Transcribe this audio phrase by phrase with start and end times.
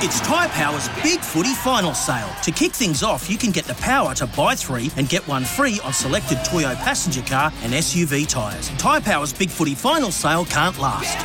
[0.00, 2.28] It's Tyre Power's Big Footy Final Sale.
[2.42, 5.42] To kick things off, you can get the power to buy three and get one
[5.42, 8.68] free on selected Toyo passenger car and SUV tyres.
[8.76, 11.16] Tyre Power's Big Footy Final Sale can't last.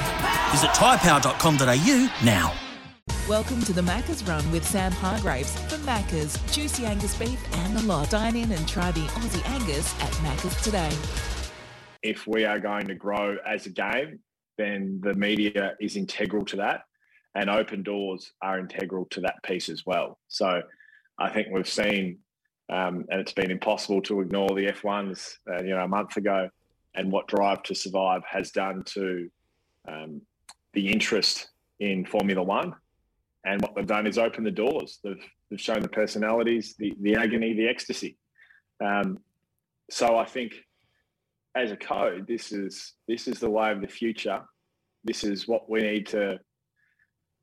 [0.54, 2.54] Visit tyrepower.com.au now.
[3.28, 6.40] Welcome to the Macca's Run with Sam Hargreaves for Macca's.
[6.56, 8.10] Juicy Angus beef and the lot.
[8.10, 10.92] Dine in and try the Aussie Angus at Macca's today.
[12.04, 14.20] If we are going to grow as a game,
[14.58, 16.84] then the media is integral to that
[17.36, 20.20] and open doors are integral to that piece as well.
[20.28, 20.62] So
[21.18, 22.18] I think we've seen,
[22.70, 26.50] um, and it's been impossible to ignore the F1s, uh, you know, a month ago,
[26.96, 29.30] and what Drive to Survive has done to
[29.88, 30.22] um,
[30.74, 31.50] the interest
[31.80, 32.74] in Formula One.
[33.46, 35.00] And what they've done is open the doors.
[35.04, 38.18] They've, they've shown the personalities, the, the agony, the ecstasy.
[38.84, 39.20] Um,
[39.90, 40.54] so I think
[41.56, 44.42] as a code, this is this is the way of the future.
[45.04, 46.40] This is what we need to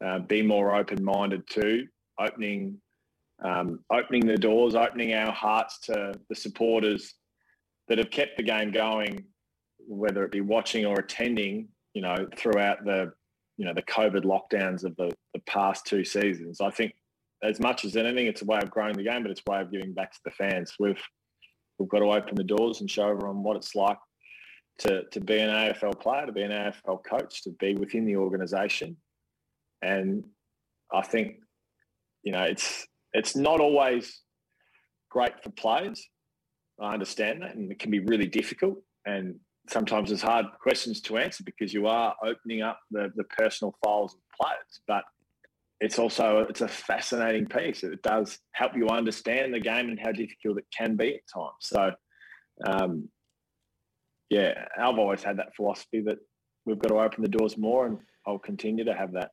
[0.05, 1.87] uh, be more open minded to
[2.19, 2.81] opening
[3.43, 7.15] um, opening the doors, opening our hearts to the supporters
[7.87, 9.25] that have kept the game going,
[9.79, 13.13] whether it be watching or attending, you know, throughout the
[13.57, 16.61] you know the COVID lockdowns of the, the past two seasons.
[16.61, 16.95] I think
[17.43, 19.61] as much as anything, it's a way of growing the game, but it's a way
[19.61, 20.75] of giving back to the fans.
[20.79, 21.03] We've
[21.79, 23.99] we've got to open the doors and show everyone what it's like
[24.79, 28.17] to to be an AFL player, to be an AFL coach, to be within the
[28.17, 28.97] organisation,
[29.83, 30.25] and
[30.93, 31.37] I think,
[32.23, 34.23] you know, it's it's not always
[35.11, 36.05] great for players.
[36.81, 38.79] I understand that, and it can be really difficult.
[39.06, 39.37] And
[39.69, 44.15] sometimes it's hard questions to answer because you are opening up the, the personal files
[44.15, 44.81] of players.
[44.87, 45.05] But
[45.81, 47.83] it's also it's a fascinating piece.
[47.83, 51.55] It does help you understand the game and how difficult it can be at times.
[51.61, 51.93] So,
[52.67, 53.09] um,
[54.31, 56.19] yeah, I've always had that philosophy that
[56.66, 59.31] we've got to open the doors more, and I'll continue to have that.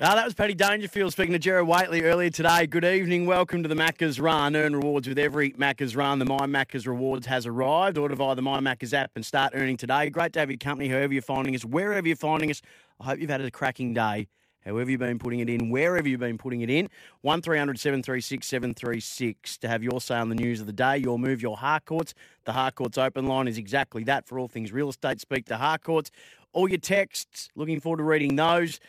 [0.00, 2.66] Ah, that was Paddy Dangerfield speaking to Gerard Whateley earlier today.
[2.66, 3.26] Good evening.
[3.26, 4.56] Welcome to the Macca's Run.
[4.56, 6.18] Earn rewards with every Macca's Run.
[6.18, 7.98] The My Macca's Rewards has arrived.
[7.98, 10.08] Order via the My Macca's app and start earning today.
[10.08, 12.62] Great to have your company, whoever you're finding us, wherever you're finding us.
[13.00, 14.28] I hope you've had a cracking day.
[14.64, 16.88] However you've been putting it in, wherever you've been putting it in.
[17.20, 21.42] 1300 736 736 to have your say on the news of the day, your move,
[21.42, 22.14] your Harcourts.
[22.46, 25.20] The Harcourts open line is exactly that for all things real estate.
[25.20, 26.10] Speak to Harcourts.
[26.54, 28.80] All your texts, looking forward to reading those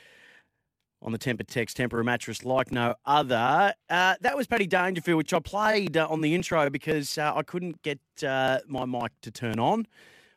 [1.03, 3.73] on the Tempur Text Tempur mattress like no other.
[3.89, 7.43] Uh, that was Paddy Dangerfield, which I played uh, on the intro because uh, I
[7.43, 9.85] couldn't get uh, my mic to turn on,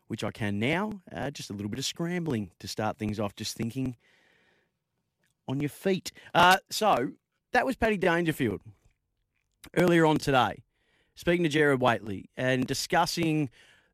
[0.08, 1.00] which I can now.
[1.14, 3.96] Uh, just a little bit of scrambling to start things off, just thinking
[5.46, 6.10] on your feet.
[6.34, 7.12] Uh, so
[7.52, 8.60] that was Paddy Dangerfield
[9.76, 10.64] earlier on today,
[11.14, 13.50] speaking to Gerard Whateley and discussing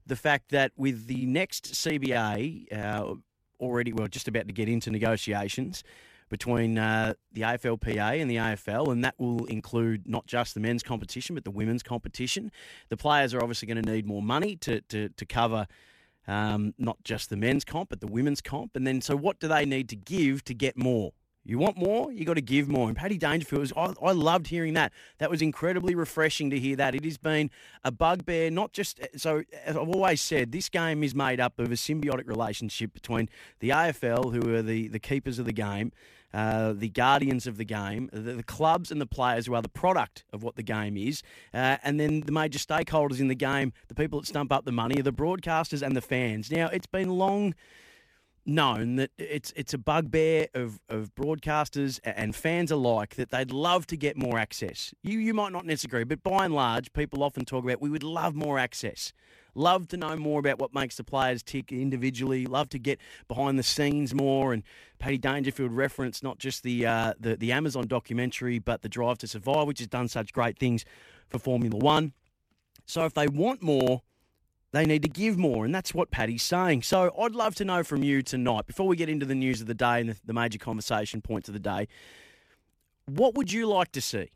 [0.06, 3.20] the fact that with the next CBA
[3.60, 5.84] already, well, just about to get into negotiations
[6.32, 10.82] between uh, the AFLPA and the AFL, and that will include not just the men's
[10.82, 12.50] competition but the women's competition.
[12.88, 15.66] The players are obviously going to need more money to to, to cover.
[16.26, 18.76] Um, not just the men's comp, but the women's comp.
[18.76, 21.12] And then, so what do they need to give to get more?
[21.44, 22.86] You want more, you got to give more.
[22.86, 24.92] And Paddy Dangerfield, was, I, I, loved hearing that.
[25.18, 26.94] That was incredibly refreshing to hear that.
[26.94, 27.50] It has been
[27.82, 29.00] a bugbear, not just.
[29.16, 33.28] So, as I've always said, this game is made up of a symbiotic relationship between
[33.58, 35.90] the AFL, who are the, the keepers of the game,
[36.34, 39.68] uh, the guardians of the game, the, the, clubs and the players who are the
[39.68, 41.22] product of what the game is,
[41.52, 44.72] uh, and then the major stakeholders in the game, the people that stump up the
[44.72, 46.50] money, are the broadcasters and the fans.
[46.50, 47.54] Now, it's been long
[48.44, 53.86] known that it's it's a bugbear of, of broadcasters and fans alike that they'd love
[53.86, 54.92] to get more access.
[55.02, 58.02] You you might not disagree, but by and large, people often talk about we would
[58.02, 59.12] love more access.
[59.54, 62.46] Love to know more about what makes the players tick individually.
[62.46, 62.98] Love to get
[63.28, 64.54] behind the scenes more.
[64.54, 64.62] And
[64.98, 69.26] Paddy Dangerfield referenced not just the, uh, the the Amazon documentary, but the Drive to
[69.26, 70.84] Survive, which has done such great things
[71.28, 72.14] for Formula One.
[72.86, 74.02] So if they want more,
[74.72, 76.82] they need to give more, and that's what Paddy's saying.
[76.82, 79.66] So I'd love to know from you tonight, before we get into the news of
[79.66, 81.88] the day and the, the major conversation points of the day,
[83.06, 84.30] what would you like to see?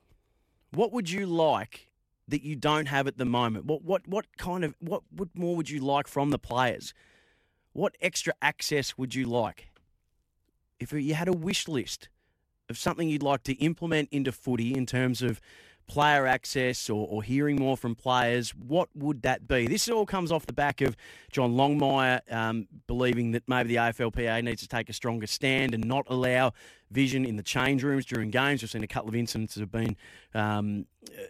[0.73, 1.91] What would you like
[2.29, 3.65] that you don't have at the moment?
[3.65, 6.93] What what what kind of what what more would you like from the players?
[7.73, 9.71] What extra access would you like?
[10.79, 12.11] If you had a wish list
[12.69, 15.41] of something you'd like to implement into footy in terms of
[15.87, 19.67] player access or, or hearing more from players, what would that be?
[19.67, 20.97] This all comes off the back of
[21.31, 25.85] John Longmire um, believing that maybe the AFLPA needs to take a stronger stand and
[25.85, 26.53] not allow
[26.91, 28.63] vision in the change rooms during games.
[28.63, 29.97] We've seen a couple of incidents that have been
[30.35, 30.87] um,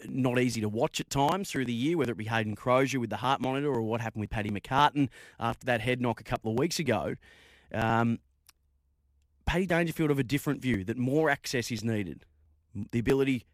[0.09, 3.11] not easy to watch at times through the year, whether it be Hayden Crozier with
[3.11, 5.09] the heart monitor or what happened with Paddy McCartin
[5.39, 7.15] after that head knock a couple of weeks ago.
[7.73, 8.19] Um,
[9.45, 12.25] Paddy Dangerfield of a different view that more access is needed,
[12.91, 13.45] the ability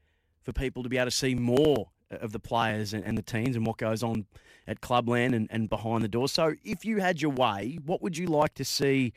[0.43, 3.67] for people to be able to see more of the players and, the teams and
[3.67, 4.27] what goes on
[4.67, 6.29] at clubland and, and behind the door.
[6.29, 9.13] So, if you had your way, what would you like to see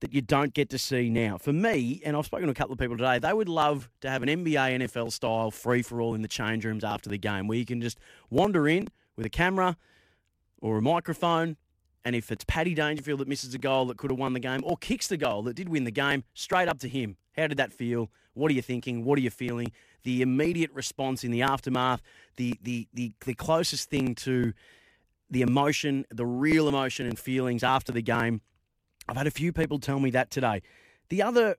[0.00, 1.38] that you don't get to see now?
[1.38, 4.10] For me, and I've spoken to a couple of people today, they would love to
[4.10, 7.48] have an NBA, NFL style free for all in the change rooms after the game
[7.48, 7.98] where you can just
[8.30, 9.76] wander in with a camera
[10.60, 11.56] or a microphone.
[12.04, 14.60] And if it's Paddy Dangerfield that misses a goal that could have won the game
[14.64, 17.16] or kicks the goal that did win the game, straight up to him.
[17.36, 18.10] How did that feel?
[18.34, 19.04] What are you thinking?
[19.04, 19.72] What are you feeling?
[20.04, 22.02] The immediate response in the aftermath,
[22.36, 24.52] the the the, the closest thing to
[25.30, 28.40] the emotion, the real emotion and feelings after the game.
[29.08, 30.62] I've had a few people tell me that today.
[31.08, 31.56] The other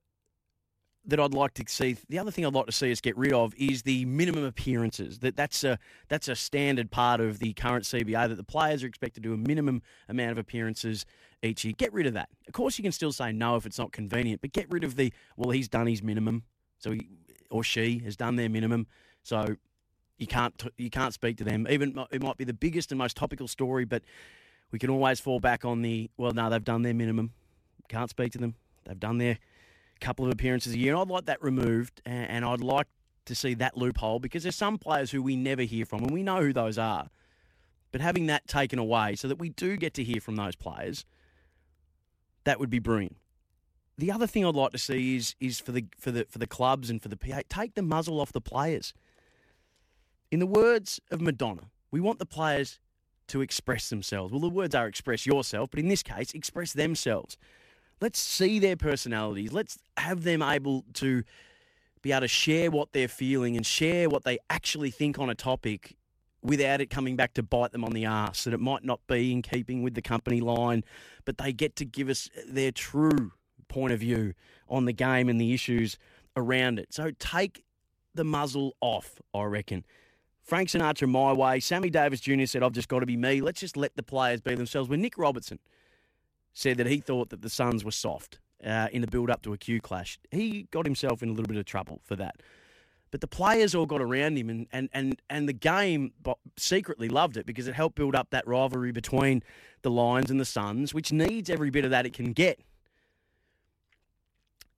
[1.05, 3.33] that I'd like to see, the other thing I'd like to see us get rid
[3.33, 5.19] of is the minimum appearances.
[5.19, 8.87] That that's a that's a standard part of the current CBA that the players are
[8.87, 11.05] expected to do a minimum amount of appearances
[11.41, 11.73] each year.
[11.77, 12.29] Get rid of that.
[12.47, 14.95] Of course, you can still say no if it's not convenient, but get rid of
[14.95, 16.43] the well, he's done his minimum,
[16.77, 17.09] so he
[17.49, 18.87] or she has done their minimum,
[19.23, 19.55] so
[20.17, 21.67] you can't you can't speak to them.
[21.69, 24.03] Even it might be the biggest and most topical story, but
[24.71, 27.31] we can always fall back on the well, no, they've done their minimum.
[27.87, 28.55] Can't speak to them.
[28.85, 29.39] They've done their
[29.99, 32.87] couple of appearances a year, and I'd like that removed, and I'd like
[33.25, 36.23] to see that loophole because there's some players who we never hear from, and we
[36.23, 37.09] know who those are.
[37.91, 41.05] But having that taken away so that we do get to hear from those players,
[42.43, 43.17] that would be brilliant.
[43.99, 46.47] The other thing I'd like to see is is for the for the for the
[46.47, 48.93] clubs and for the PA take the muzzle off the players.
[50.31, 52.79] In the words of Madonna, we want the players
[53.27, 54.31] to express themselves.
[54.31, 57.37] Well, the words are express yourself, but in this case, express themselves.
[57.99, 59.51] Let's see their personalities.
[59.51, 61.23] Let's have them able to
[62.01, 65.35] be able to share what they're feeling and share what they actually think on a
[65.35, 65.97] topic
[66.41, 68.45] without it coming back to bite them on the ass.
[68.45, 70.85] That it might not be in keeping with the company line,
[71.25, 73.33] but they get to give us their true
[73.69, 74.33] point of view
[74.67, 75.97] on the game and the issues
[76.35, 76.93] around it.
[76.93, 77.63] So take
[78.13, 79.85] the muzzle off, I reckon.
[80.41, 81.59] Frank Sinatra, my way.
[81.59, 82.45] Sammy Davis Jr.
[82.45, 83.39] said, I've just got to be me.
[83.39, 84.89] Let's just let the players be themselves.
[84.89, 85.59] When Nick Robertson
[86.53, 89.53] said that he thought that the Suns were soft uh, in the build up to
[89.53, 92.41] a Q clash, he got himself in a little bit of trouble for that.
[93.11, 96.13] But the players all got around him, and, and, and, and the game
[96.57, 99.41] secretly loved it because it helped build up that rivalry between
[99.81, 102.59] the Lions and the Suns, which needs every bit of that it can get.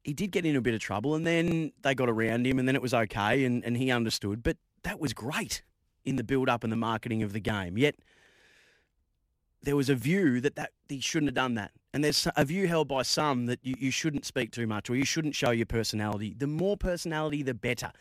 [0.03, 2.67] He did get into a bit of trouble, and then they got around him, and
[2.67, 4.41] then it was okay, and, and he understood.
[4.43, 5.61] But that was great
[6.03, 7.77] in the build up and the marketing of the game.
[7.77, 7.95] Yet
[9.63, 11.71] there was a view that, that he shouldn't have done that.
[11.93, 14.95] And there's a view held by some that you, you shouldn't speak too much or
[14.95, 16.35] you shouldn't show your personality.
[16.37, 17.91] The more personality, the better.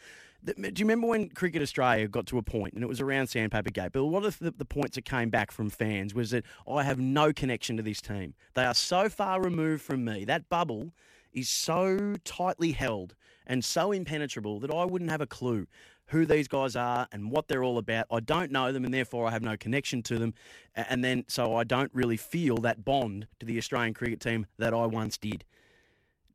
[0.44, 3.70] do you remember when Cricket Australia got to a point, and it was around Sandpaper
[3.70, 6.85] Gate, but lot of the, the points that came back from fans was that I
[6.85, 8.35] have no connection to this team.
[8.55, 10.25] They are so far removed from me.
[10.25, 10.93] That bubble
[11.32, 13.15] is so tightly held
[13.47, 15.67] and so impenetrable that I wouldn't have a clue
[16.06, 18.06] who these guys are and what they're all about.
[18.11, 20.35] I don't know them and therefore I have no connection to them.
[20.75, 24.75] And then so I don't really feel that bond to the Australian cricket team that
[24.75, 25.44] I once did.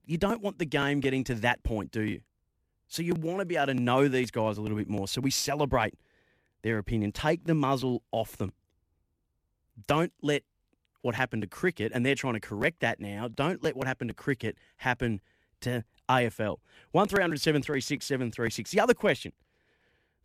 [0.05, 2.21] You don't want the game getting to that point, do you?
[2.87, 5.07] So you want to be able to know these guys a little bit more.
[5.07, 5.95] So we celebrate
[6.61, 7.11] their opinion.
[7.11, 8.53] Take the muzzle off them.
[9.87, 10.43] Don't let
[11.05, 13.27] what happened to cricket, and they're trying to correct that now.
[13.27, 15.21] Don't let what happened to cricket happen
[15.61, 16.57] to AFL.
[16.93, 18.71] 1300 736 736.
[18.71, 19.31] The other question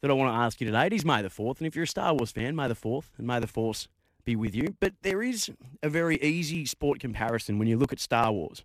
[0.01, 0.87] that I want to ask you today.
[0.87, 3.11] It is May the 4th, and if you're a Star Wars fan, May the 4th,
[3.19, 3.89] and May the Force
[4.25, 4.75] be with you.
[4.81, 5.51] But there is
[5.83, 8.65] a very easy sport comparison when you look at Star Wars.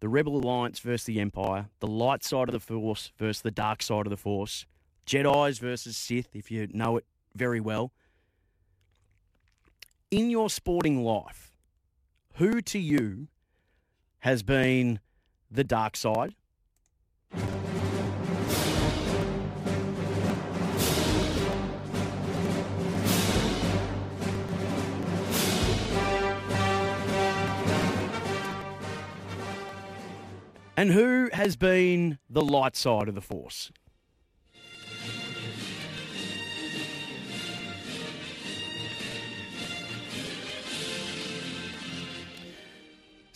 [0.00, 3.82] The Rebel Alliance versus the Empire, the light side of the Force versus the dark
[3.82, 4.66] side of the Force,
[5.06, 7.04] Jedi's versus Sith, if you know it
[7.36, 7.92] very well.
[10.10, 11.52] In your sporting life,
[12.34, 13.28] who to you
[14.20, 15.00] has been
[15.50, 16.34] the dark side
[30.78, 33.72] And who has been the light side of the force?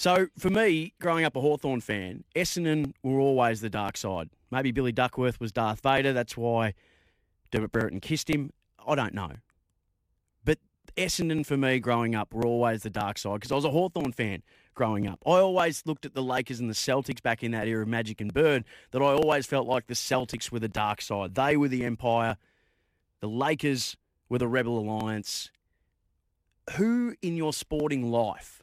[0.03, 4.31] So for me, growing up a Hawthorn fan, Essendon were always the dark side.
[4.51, 6.13] Maybe Billy Duckworth was Darth Vader.
[6.13, 6.75] That's why
[7.53, 8.53] Dermot Brereton kissed him.
[8.85, 9.31] I don't know.
[10.45, 10.59] But
[10.97, 14.11] Essendon, for me, growing up, were always the dark side because I was a Hawthorn
[14.11, 14.43] fan
[14.75, 15.23] growing up.
[15.25, 18.21] I always looked at the Lakers and the Celtics back in that era of Magic
[18.21, 21.37] and Bird that I always felt like the Celtics were the dark side.
[21.37, 22.39] They were the Empire.
[23.21, 23.97] The Lakers
[24.29, 25.53] were the Rebel Alliance.
[26.73, 28.62] Who in your sporting life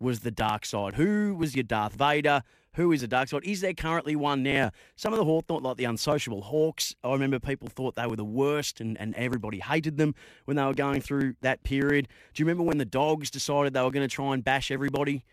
[0.00, 0.94] was the dark side?
[0.94, 2.42] Who was your Darth Vader?
[2.74, 3.44] Who is a dark side?
[3.44, 4.70] Is there currently one now?
[4.96, 8.24] Some of the Hawthorn, like the unsociable Hawks, I remember people thought they were the
[8.24, 10.14] worst and, and everybody hated them
[10.46, 12.08] when they were going through that period.
[12.32, 15.24] Do you remember when the Dogs decided they were going to try and bash everybody?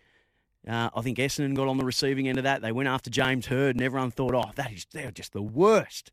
[0.66, 2.60] Uh, I think Essendon got on the receiving end of that.
[2.60, 6.10] They went after James Hird, and everyone thought, "Oh, that is they're just the worst.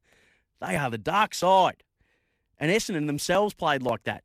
[0.62, 1.83] They are the dark side."
[2.57, 4.24] And Essendon themselves played like that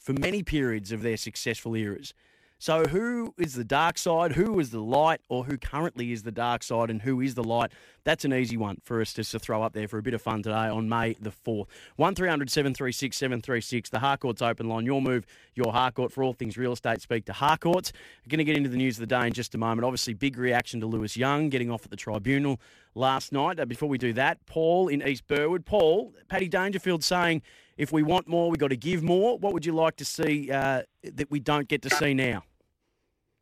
[0.00, 2.14] for many periods of their successful eras.
[2.60, 4.32] So, who is the dark side?
[4.32, 5.20] Who is the light?
[5.28, 6.90] Or who currently is the dark side?
[6.90, 7.70] And who is the light?
[8.02, 10.20] That's an easy one for us just to throw up there for a bit of
[10.20, 11.66] fun today on May the 4th.
[11.96, 14.84] 1300 736 736, the Harcourt's open line.
[14.84, 15.24] Your move,
[15.54, 17.00] your Harcourt for all things real estate.
[17.00, 17.92] Speak to Harcourt's.
[18.26, 19.84] We're going to get into the news of the day in just a moment.
[19.84, 22.60] Obviously, big reaction to Lewis Young getting off at the tribunal
[22.96, 23.64] last night.
[23.68, 25.64] Before we do that, Paul in East Burwood.
[25.64, 27.42] Paul, Paddy Dangerfield saying,
[27.78, 29.38] if we want more, we've got to give more.
[29.38, 32.42] What would you like to see uh, that we don't get to see now?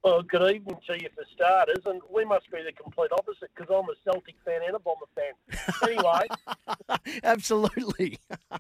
[0.05, 3.75] Well, good evening to you for starters, and we must be the complete opposite because
[3.75, 5.33] I'm a Celtic fan and a Bomber fan.
[5.83, 8.21] Anyway, absolutely.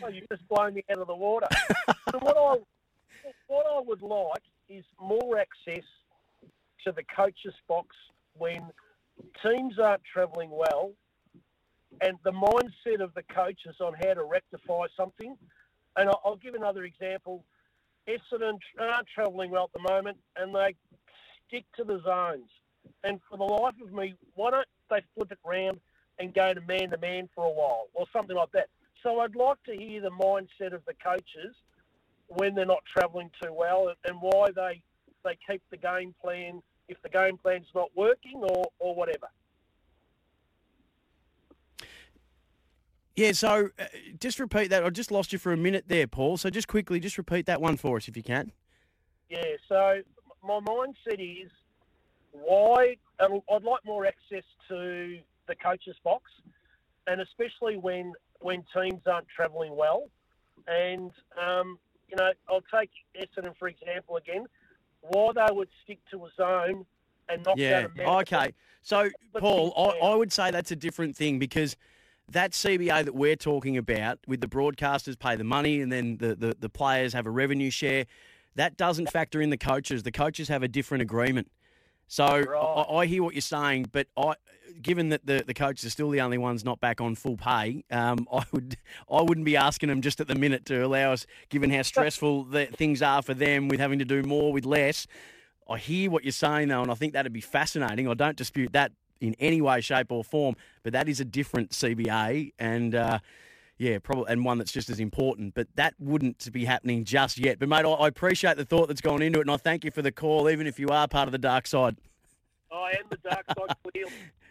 [0.00, 1.48] well, you just blown me out of the water.
[2.10, 2.62] so what I
[3.48, 5.84] what I would like is more access
[6.84, 7.94] to the coaches box
[8.38, 8.62] when
[9.44, 10.92] teams aren't travelling well,
[12.00, 15.36] and the mindset of the coaches on how to rectify something.
[15.96, 17.44] And I'll, I'll give another example
[18.08, 20.74] Essendon aren't travelling well at the moment, and they
[21.48, 22.50] stick to the zones.
[23.02, 25.80] And for the life of me, why don't they flip it round
[26.18, 28.68] and go to man to man for a while, or something like that?
[29.02, 31.54] So I'd like to hear the mindset of the coaches
[32.28, 34.82] when they're not travelling too well, and why they
[35.24, 39.28] they keep the game plan if the game plan's not working, or or whatever.
[43.16, 43.84] Yeah, so uh,
[44.18, 44.84] just repeat that.
[44.84, 46.36] I just lost you for a minute there, Paul.
[46.36, 48.50] So just quickly, just repeat that one for us if you can.
[49.30, 50.00] Yeah, so
[50.42, 51.50] my mindset is
[52.32, 56.30] why I'd like more access to the coaches box,
[57.06, 60.08] and especially when when teams aren't travelling well.
[60.66, 61.78] And um,
[62.08, 64.46] you know, I'll take Essendon for example again.
[65.02, 66.84] Why they would stick to a zone
[67.28, 67.86] and not yeah.
[67.96, 68.54] Okay.
[68.82, 71.76] So Paul, I, I would say that's a different thing because
[72.30, 76.34] that CBA that we're talking about, with the broadcasters pay the money and then the,
[76.34, 78.06] the, the players have a revenue share,
[78.56, 80.02] that doesn't factor in the coaches.
[80.02, 81.50] The coaches have a different agreement.
[82.06, 82.46] So right.
[82.48, 84.34] I, I, hear what you're saying, but I,
[84.80, 87.84] given that the, the coaches are still the only ones not back on full pay,
[87.90, 88.76] um, I would
[89.10, 92.44] I wouldn't be asking them just at the minute to allow us, given how stressful
[92.44, 95.06] the, things are for them with having to do more with less.
[95.68, 98.08] I hear what you're saying though, and I think that'd be fascinating.
[98.08, 98.92] I don't dispute that,
[99.26, 100.56] in any way, shape, or form.
[100.82, 103.18] But that is a different CBA, and uh,
[103.78, 105.54] yeah, probably, and one that's just as important.
[105.54, 107.58] But that wouldn't be happening just yet.
[107.58, 110.02] But mate, I appreciate the thought that's gone into it, and I thank you for
[110.02, 111.96] the call, even if you are part of the dark side.
[112.72, 113.76] I am the dark side.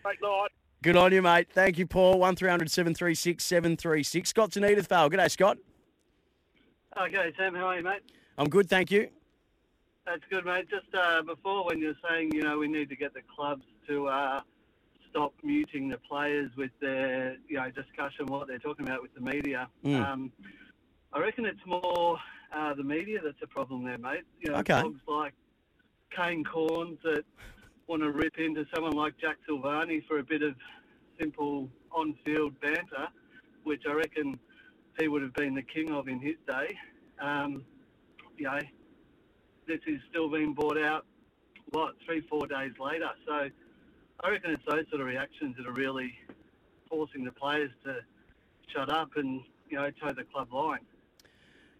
[0.03, 0.51] Great night.
[0.81, 1.47] Good on you, mate.
[1.53, 2.19] Thank you, Paul.
[2.19, 5.09] One 736 736 Scott's in Edithvale.
[5.09, 5.57] Good day, Scott.
[6.99, 7.55] Okay, Sam.
[7.55, 8.01] How are you, mate?
[8.37, 9.07] I'm good, thank you.
[10.05, 10.69] That's good, mate.
[10.69, 14.07] Just uh, before, when you're saying, you know, we need to get the clubs to
[14.07, 14.41] uh,
[15.13, 19.21] stop muting the players with their you know discussion what they're talking about with the
[19.21, 19.67] media.
[19.85, 20.03] Mm.
[20.03, 20.31] Um,
[21.13, 22.17] I reckon it's more
[22.55, 24.23] uh, the media that's a problem there, mate.
[24.39, 24.81] You know, okay.
[24.81, 25.33] dogs like
[26.15, 27.23] Kane Cornes that
[27.87, 30.55] want to rip into someone like Jack Silvagni for a bit of
[31.19, 33.07] simple on-field banter,
[33.63, 34.39] which I reckon
[34.99, 36.75] he would have been the king of in his day.
[37.21, 37.63] Um,
[38.37, 38.59] you know,
[39.67, 41.05] this is still being brought out,
[41.69, 43.09] what, three, four days later.
[43.27, 43.49] So
[44.21, 46.13] I reckon it's those sort of reactions that are really
[46.89, 47.97] forcing the players to
[48.73, 50.79] shut up and you know toe the club line.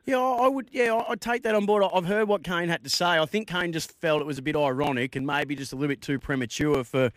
[0.06, 0.70] Yeah, I would.
[0.72, 1.84] Yeah, I'd take that on board.
[1.94, 3.06] I've heard what Kane had to say.
[3.06, 5.90] I think Kane just felt it was a bit ironic and maybe just a little
[5.90, 7.12] bit too premature for.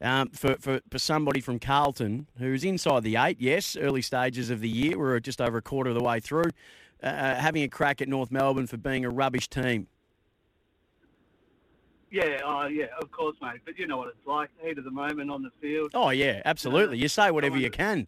[0.00, 4.60] Um, for, for, for somebody from Carlton who's inside the eight, yes, early stages of
[4.60, 6.50] the year, we're just over a quarter of the way through,
[7.02, 9.86] uh, uh having a crack at North Melbourne for being a rubbish team.
[12.14, 13.62] Yeah, oh, yeah, of course, mate.
[13.64, 15.90] But you know what it's like, heat of the moment on the field.
[15.94, 16.96] Oh, yeah, absolutely.
[16.96, 18.06] You say whatever you can.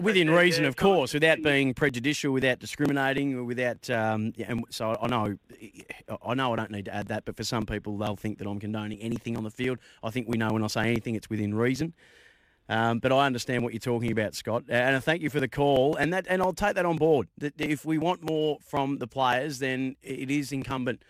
[0.00, 3.90] Within reason, of course, without being prejudicial, without discriminating, without.
[3.90, 5.36] Um, yeah, and so I know,
[6.24, 7.24] I know, I don't need to add that.
[7.24, 9.78] But for some people, they'll think that I'm condoning anything on the field.
[10.04, 11.94] I think we know when I say anything, it's within reason.
[12.68, 15.48] Um, but I understand what you're talking about, Scott, and I thank you for the
[15.48, 15.96] call.
[15.96, 17.26] And that, and I'll take that on board.
[17.38, 21.02] That if we want more from the players, then it is incumbent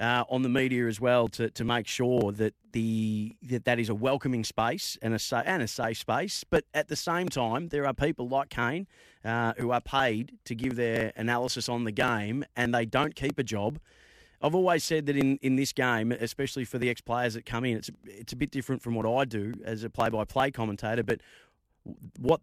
[0.00, 3.88] uh, on the media as well to, to make sure that the that, that is
[3.88, 6.44] a welcoming space and a and a safe space.
[6.48, 8.86] But at the same time, there are people like Kane
[9.24, 13.38] uh, who are paid to give their analysis on the game, and they don't keep
[13.38, 13.78] a job.
[14.42, 17.64] I've always said that in, in this game, especially for the ex players that come
[17.64, 20.50] in, it's it's a bit different from what I do as a play by play
[20.50, 21.02] commentator.
[21.02, 21.20] But
[22.18, 22.40] what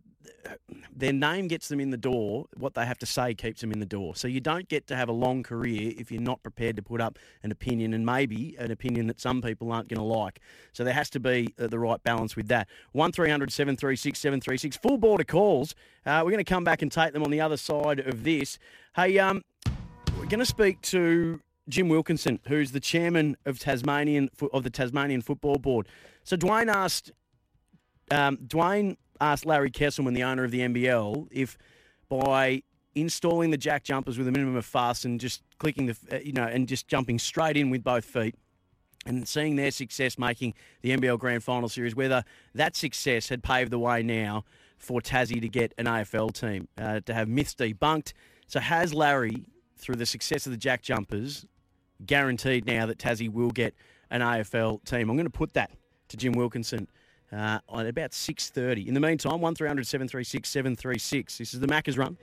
[0.96, 3.80] their name gets them in the door, what they have to say keeps them in
[3.80, 4.16] the door.
[4.16, 7.02] So you don't get to have a long career if you're not prepared to put
[7.02, 10.40] up an opinion, and maybe an opinion that some people aren't going to like.
[10.74, 12.68] So there has to be uh, the right balance with that.
[12.92, 15.76] One 736 736 full border calls.
[16.06, 18.60] Uh, we're going to come back and take them on the other side of this.
[18.96, 19.44] Hey, um,
[20.18, 25.22] we're going to speak to Jim Wilkinson, who's the chairman of Tasmanian of the Tasmanian
[25.22, 25.88] Football Board.
[26.24, 27.12] So Dwayne asked
[28.12, 31.58] um, Dwayne asked Larry Kestelman, the owner of the NBL, if
[32.10, 32.64] by
[32.96, 36.34] installing the jack jumpers with a minimum of fuss and just clicking the uh, you
[36.34, 38.36] know and just jumping straight in with both feet
[39.06, 42.24] and seeing their success making the NBL Grand Final Series, whether
[42.54, 44.44] that success had paved the way now
[44.78, 48.14] for Tassie to get an AFL team, uh, to have myths debunked.
[48.48, 49.46] So has Larry,
[49.78, 51.46] through the success of the Jack Jumpers,
[52.06, 53.74] guaranteed now that Tassie will get
[54.12, 55.10] an AFL team?
[55.10, 55.72] I'm going to put that
[56.10, 56.88] to Jim Wilkinson
[57.32, 58.88] uh, at about 6.30.
[58.88, 61.38] In the meantime, 1300 736 736.
[61.38, 62.18] This is the Macca's Run.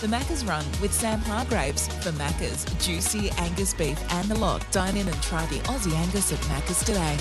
[0.00, 4.64] The Macca's Run with Sam Hargreaves for Macca's juicy Angus beef and the lot.
[4.70, 7.16] Dine in and try the Aussie Angus at Macca's today.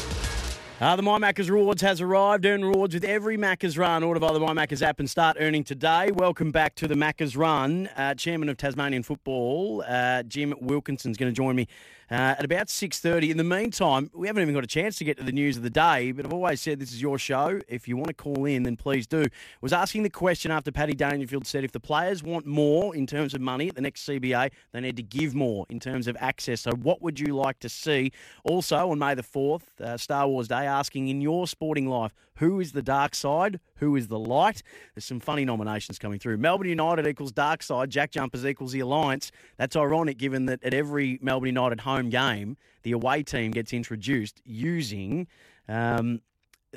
[0.80, 2.46] Uh, the My Macca's Rewards has arrived.
[2.46, 4.04] Earn rewards with every Macca's Run.
[4.04, 6.12] Order via the My Macca's app and start earning today.
[6.12, 7.90] Welcome back to the Macca's Run.
[7.98, 11.68] Uh, Chairman of Tasmanian Football, uh, Jim Wilkinson, is going to join me
[12.10, 13.30] at about 6.30.
[13.30, 15.64] In the meantime, we haven't even got a chance to get to the news of
[15.64, 17.60] the day, but I've always said this is your show.
[17.68, 19.26] If you want to call in, then please do.
[19.62, 23.34] was asking the question after Paddy Dangerfield said if the players want more in terms
[23.34, 26.62] of money at the next CBA, they need to give more in terms of access.
[26.62, 28.12] So what would you like to see?
[28.44, 32.60] Also, on May the 4th, uh, Star Wars Day, asking in your sporting life, who
[32.60, 33.60] is the dark side?
[33.78, 34.62] Who is the light?
[34.94, 36.38] There's some funny nominations coming through.
[36.38, 37.90] Melbourne United equals dark side.
[37.90, 39.32] Jack Jumpers equals the Alliance.
[39.58, 44.42] That's ironic given that at every Melbourne United home game, the away team gets introduced
[44.46, 45.28] using
[45.68, 46.22] um,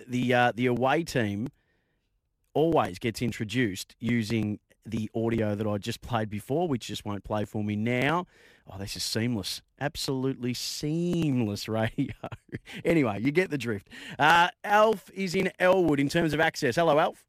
[0.06, 1.48] the uh, the away team
[2.54, 7.44] always gets introduced using the audio that I just played before, which just won't play
[7.44, 8.26] for me now.
[8.68, 9.62] Oh, this is seamless.
[9.80, 12.14] Absolutely seamless radio.
[12.84, 13.88] anyway, you get the drift.
[14.18, 16.76] Uh, Alf is in Elwood in terms of access.
[16.76, 17.24] Hello, Alf.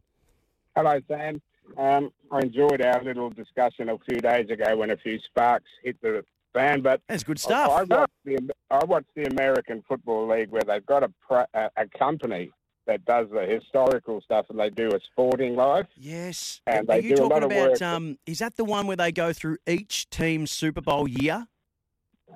[0.75, 1.41] Hello, Sam.
[1.77, 5.99] Um, I enjoyed our little discussion a few days ago when a few sparks hit
[6.01, 6.81] the fan.
[6.81, 7.71] But That's good stuff.
[7.71, 11.11] I, watched the, I watched the American Football League where they've got a,
[11.53, 12.51] a, a company
[12.91, 15.87] that does the historical stuff and they do a sporting life.
[15.95, 16.61] yes.
[16.67, 17.81] And Are they you do a talking lot of about, work.
[17.81, 21.47] um, is that the one where they go through each team's Super Bowl year?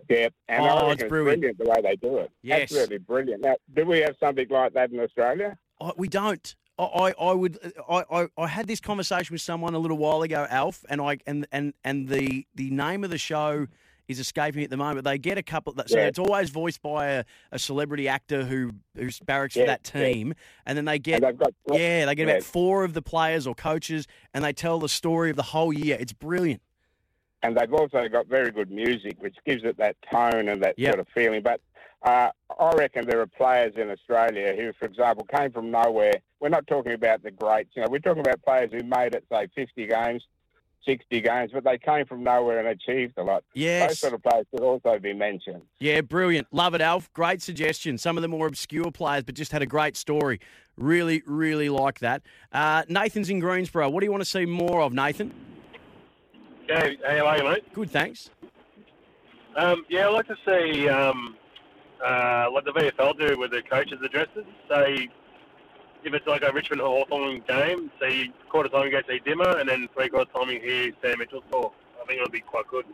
[0.09, 1.41] Yeah, and Oh, I it's it's brilliant.
[1.41, 1.57] brilliant.
[1.57, 2.31] the way they do it.
[2.41, 2.63] Yes.
[2.63, 3.41] Absolutely brilliant.
[3.43, 5.57] Now, do we have something like that in Australia?
[5.81, 6.55] I, we don't.
[6.77, 7.73] I, I, I would.
[7.89, 11.17] I, I, I had this conversation with someone a little while ago, Alf, and I
[11.25, 13.67] and and and the the name of the show
[14.07, 15.03] is escaping at the moment.
[15.03, 15.73] They get a couple.
[15.87, 16.05] So Yeah.
[16.07, 20.03] it's always voiced by a, a celebrity actor who who barracks for Yeah, that yeah.
[20.11, 20.33] team,
[20.65, 24.07] and then they get got yeah, they get about four of the players or coaches,
[24.33, 25.97] and they tell the story of the whole year.
[25.99, 26.61] It's brilliant.
[27.43, 30.93] and they've also got very good music, which gives it that tone and that Yep.
[30.93, 31.41] sort of feeling.
[31.43, 31.61] But
[32.01, 36.15] uh, I reckon there are players in Australia who, for example, came from nowhere.
[36.39, 37.87] We're not talking about the greats, you know.
[37.89, 40.23] We're talking about players who made it, say, 50 games,
[40.85, 43.43] 60 games, but they came from nowhere and achieved a lot.
[43.55, 45.61] Those sort of players should also be mentioned.
[45.79, 46.47] Yeah, brilliant.
[46.51, 47.11] Love it, Alf.
[47.13, 47.97] Great suggestion.
[47.97, 50.39] Some of the more obscure players, but just had a great story.
[50.77, 52.21] Really, really like that.
[52.51, 53.89] Uh, Nathan's in Greensborough.
[53.89, 55.33] What do you want to see more of, Nathan?
[56.67, 57.73] Hey, how are you, mate?
[57.73, 58.29] Good, thanks.
[59.55, 61.35] Um, yeah, I'd like to see um,
[62.03, 64.45] uh, what the VFL do with their coaches' addresses.
[64.69, 65.09] Say,
[66.05, 69.67] if it's like a Richmond Hawthorn game, say quarter time you go see Dimma, and
[69.69, 71.73] then three quarter time you hear Sam Mitchell talk.
[72.01, 72.85] I think it would be quite good.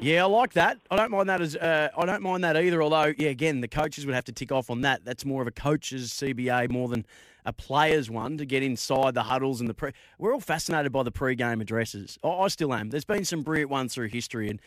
[0.00, 0.78] Yeah, I like that.
[0.90, 2.82] I don't mind that as uh, I don't mind that either.
[2.82, 5.04] Although, yeah, again, the coaches would have to tick off on that.
[5.04, 7.04] That's more of a coach's CBA more than
[7.44, 9.90] a player's one to get inside the huddles and the pre.
[10.18, 12.18] We're all fascinated by the pre-game addresses.
[12.22, 12.90] I, I still am.
[12.90, 14.60] There's been some brilliant ones through history, and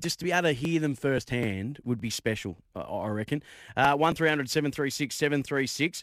[0.00, 3.42] just to be able to hear them firsthand would be special, I- I reckon.
[3.76, 6.02] Uh, 1300 736 736.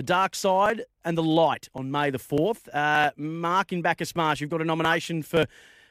[0.00, 2.70] The Dark Side and the Light on May the 4th.
[2.72, 5.44] Uh, Mark in Bacchus Marsh, you've got a nomination for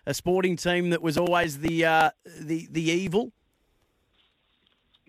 [0.07, 3.31] a sporting team that was always the uh, the the evil.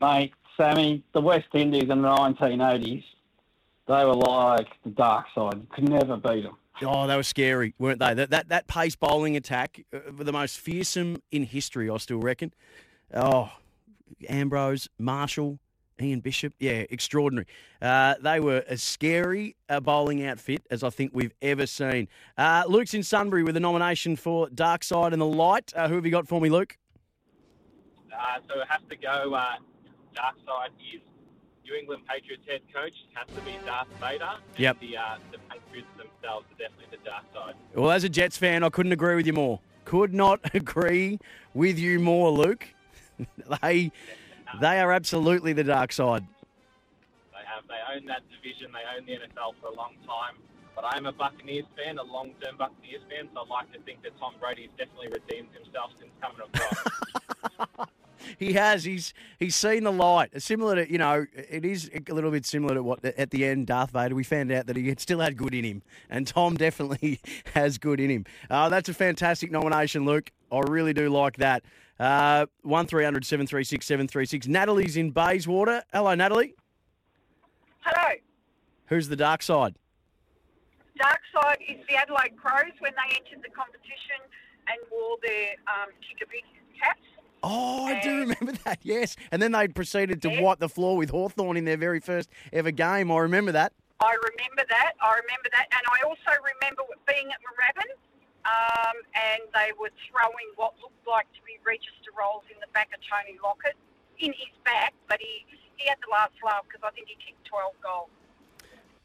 [0.03, 3.03] Mate, Sammy, the West Indies in the 1980s,
[3.89, 5.55] they were like the dark side.
[5.55, 6.59] You could never beat them.
[6.83, 8.13] Oh, they were scary, weren't they?
[8.13, 12.53] That that, that pace bowling attack, uh, the most fearsome in history, I still reckon.
[13.15, 13.51] Oh,
[14.29, 15.59] Ambrose, Marshall,
[16.03, 17.47] Ian Bishop, yeah, extraordinary.
[17.81, 22.09] Uh, they were as scary a bowling outfit as I think we've ever seen.
[22.37, 25.73] Uh, Luke's in Sunbury with a nomination for Dark Side and the Light.
[25.75, 26.77] Uh, who have you got for me, Luke?
[28.13, 29.35] Uh, so it has to go.
[29.35, 29.53] Uh,
[30.15, 31.01] dark side is
[31.65, 34.25] New England Patriots head coach has to be Darth Vader.
[34.25, 34.81] And Yep.
[34.81, 37.55] The uh, the Patriots themselves are definitely the dark side.
[37.75, 39.61] Well, as a Jets fan, I couldn't agree with you more.
[39.85, 41.19] Could not agree
[41.55, 42.67] with you more, Luke.
[43.63, 43.93] they
[44.61, 46.27] they are absolutely the dark side.
[47.33, 48.73] They have they own that division.
[48.73, 50.37] They own the NFL for a long time.
[50.75, 54.19] But I'm a Buccaneers fan, a long-term Buccaneers fan, so I'd like to think that
[54.19, 57.89] Tom Brady has definitely redeemed himself since coming across.
[58.39, 58.85] He has.
[58.85, 60.31] He's he's seen the light.
[60.33, 63.45] It's Similar to you know, it is a little bit similar to what at the
[63.47, 64.15] end Darth Vader.
[64.15, 67.21] We found out that he had- still had good in him, and Tom definitely
[67.55, 68.25] has good in him.
[68.49, 70.31] Uh, that's a fantastic nomination, Luke.
[70.53, 71.63] I really do like that.
[71.99, 75.83] Uh, one 736 736 Natalie's in Bayswater.
[75.93, 76.55] Hello, Natalie.
[77.81, 78.15] Hello.
[78.87, 79.75] Who's the dark side?
[80.99, 84.21] Dark side is the Adelaide Crows when they entered the competition
[84.69, 86.45] and wore their um, Kikabik
[86.81, 87.01] caps.
[87.43, 88.81] Oh, I do remember that.
[88.83, 92.29] Yes, and then they proceeded to wipe the floor with Hawthorn in their very first
[92.53, 93.11] ever game.
[93.11, 93.73] I remember that.
[94.01, 94.93] I remember that.
[95.01, 95.67] I remember that.
[95.73, 97.93] And I also remember being at Moorabbin
[98.45, 102.89] um, and they were throwing what looked like to be register rolls in the back
[102.95, 103.77] of Tony Lockett
[104.19, 105.45] in his back, but he,
[105.77, 108.09] he had the last laugh because I think he kicked 12 goals.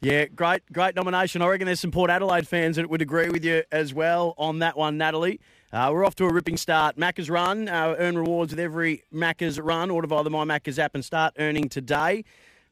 [0.02, 1.42] Yeah, great, great nomination.
[1.42, 4.60] I reckon there's some Port Adelaide fans that would agree with you as well on
[4.60, 5.40] that one, Natalie.
[5.74, 6.96] Uh, we're off to a ripping start.
[6.96, 7.68] Macca's run.
[7.68, 9.90] Uh, earn rewards with every Macca's run.
[9.90, 12.24] Order via the My Macca's app and start earning today.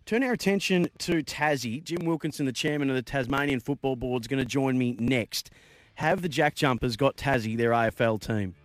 [0.05, 1.83] Turn our attention to Tassie.
[1.83, 5.49] Jim Wilkinson, the chairman of the Tasmanian Football Board, is going to join me next.
[5.95, 8.55] Have the Jack Jumpers got Tassie, their AFL team?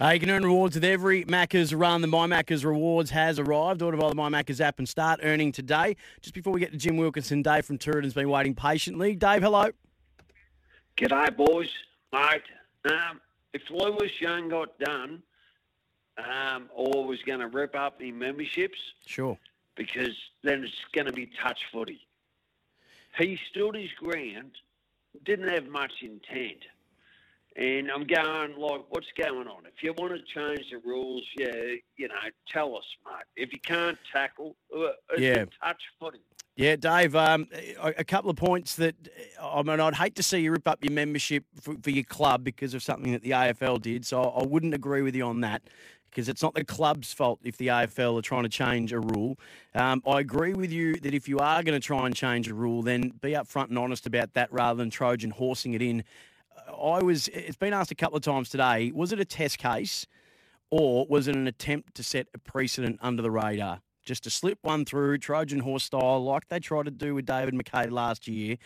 [0.00, 2.00] Uh, you can earn rewards with every Macca's run.
[2.00, 3.80] The My Macca's Rewards has arrived.
[3.80, 5.96] Order via the My Macca's app and start earning today.
[6.20, 9.14] Just before we get to Jim Wilkinson, Dave from Tooradin's been waiting patiently.
[9.14, 9.70] Dave, hello.
[10.96, 11.70] G'day, boys,
[12.14, 12.42] mate.
[12.90, 13.20] Um,
[13.52, 15.22] if Lewis Young got done,
[16.18, 19.36] um, or was going to rip up the memberships, Sure.
[19.74, 22.06] because then it's going to be touch footy.
[23.18, 24.52] He stood his ground,
[25.24, 26.62] didn't have much intent.
[27.56, 29.64] And I'm going, like, what's going on?
[29.66, 31.54] If you want to change the rules, yeah,
[31.96, 32.14] you know,
[32.48, 33.22] tell us, mate.
[33.36, 35.44] If you can't tackle, uh, it's Yeah.
[35.62, 36.18] touch footy.
[36.56, 37.48] Yeah, Dave, um,
[37.80, 38.94] a a couple of points that
[39.40, 42.44] I mean, I'd hate to see you rip up your membership for, for your club
[42.44, 44.04] because of something that the AFL did.
[44.06, 45.62] So I wouldn't agree with you on that
[46.10, 49.36] because it's not the club's fault if the AFL are trying to change a rule.
[49.74, 52.54] Um, I agree with you that if you are going to try and change a
[52.54, 56.04] rule, then be upfront and honest about that rather than Trojan horsing it in.
[56.68, 57.28] I was.
[57.28, 58.90] It's been asked a couple of times today.
[58.94, 60.06] Was it a test case,
[60.70, 63.80] or was it an attempt to set a precedent under the radar?
[64.04, 67.54] Just to slip one through Trojan horse style, like they tried to do with David
[67.54, 68.56] Mackay last year.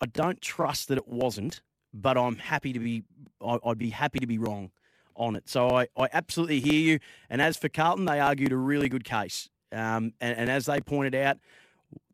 [0.00, 1.62] I don't trust that it wasn't,
[1.94, 3.04] but I'm happy to be.
[3.44, 4.70] I- I'd be happy to be wrong
[5.14, 5.48] on it.
[5.48, 6.98] So I, I absolutely hear you.
[7.30, 9.48] And as for Carlton, they argued a really good case.
[9.72, 11.38] Um, and, and as they pointed out,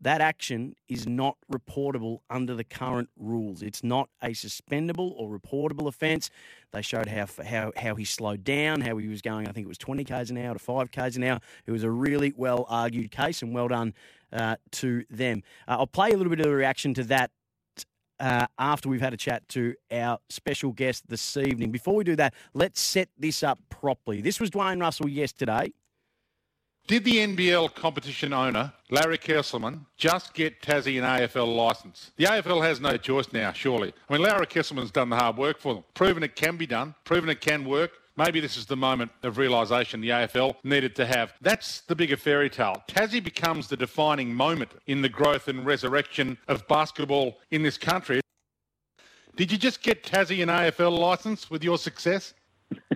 [0.01, 3.63] that action is not reportable under the current rules.
[3.63, 6.29] It's not a suspendable or reportable offence.
[6.73, 9.49] They showed how how how he slowed down, how he was going.
[9.49, 11.41] I think it was 20 k's an hour to 5 k's an hour.
[11.67, 13.95] It was a really well argued case, and well done
[14.33, 15.43] uh, to them.
[15.69, 17.31] Uh, I'll play a little bit of a reaction to that
[18.19, 21.71] uh, after we've had a chat to our special guest this evening.
[21.71, 24.21] Before we do that, let's set this up properly.
[24.21, 25.73] This was Dwayne Russell yesterday.
[26.89, 32.11] Did the NBL competition owner, Larry Kestelman, just get Tassie an AFL licence?
[32.17, 33.95] The AFL has no choice now, surely.
[34.09, 36.97] I mean, Larry Kestelman's done the hard work for them, proven it can be done,
[37.05, 37.93] proven it can work.
[38.17, 41.33] Maybe this is the moment of realisation the AFL needed to have.
[41.41, 42.83] That's the bigger fairy tale.
[42.89, 48.21] Tassie becomes the defining moment in the growth and resurrection of basketball in this country.
[49.37, 52.35] Did you just get Tassie an AFL licence with your success?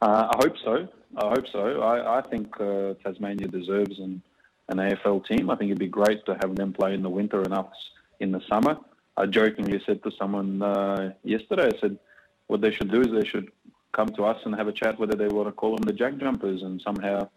[0.00, 0.88] Uh, I hope so.
[1.18, 1.82] I hope so.
[1.82, 4.22] I, I think uh, Tasmania deserves an,
[4.68, 5.50] an AFL team.
[5.50, 7.74] I think it'd be great to have them play in the winter and us
[8.20, 8.76] in the summer.
[9.16, 11.98] I jokingly said to someone uh, yesterday, I said,
[12.46, 13.50] what they should do is they should
[13.92, 16.18] come to us and have a chat whether they want to call them the Jack
[16.18, 17.28] Jumpers and somehow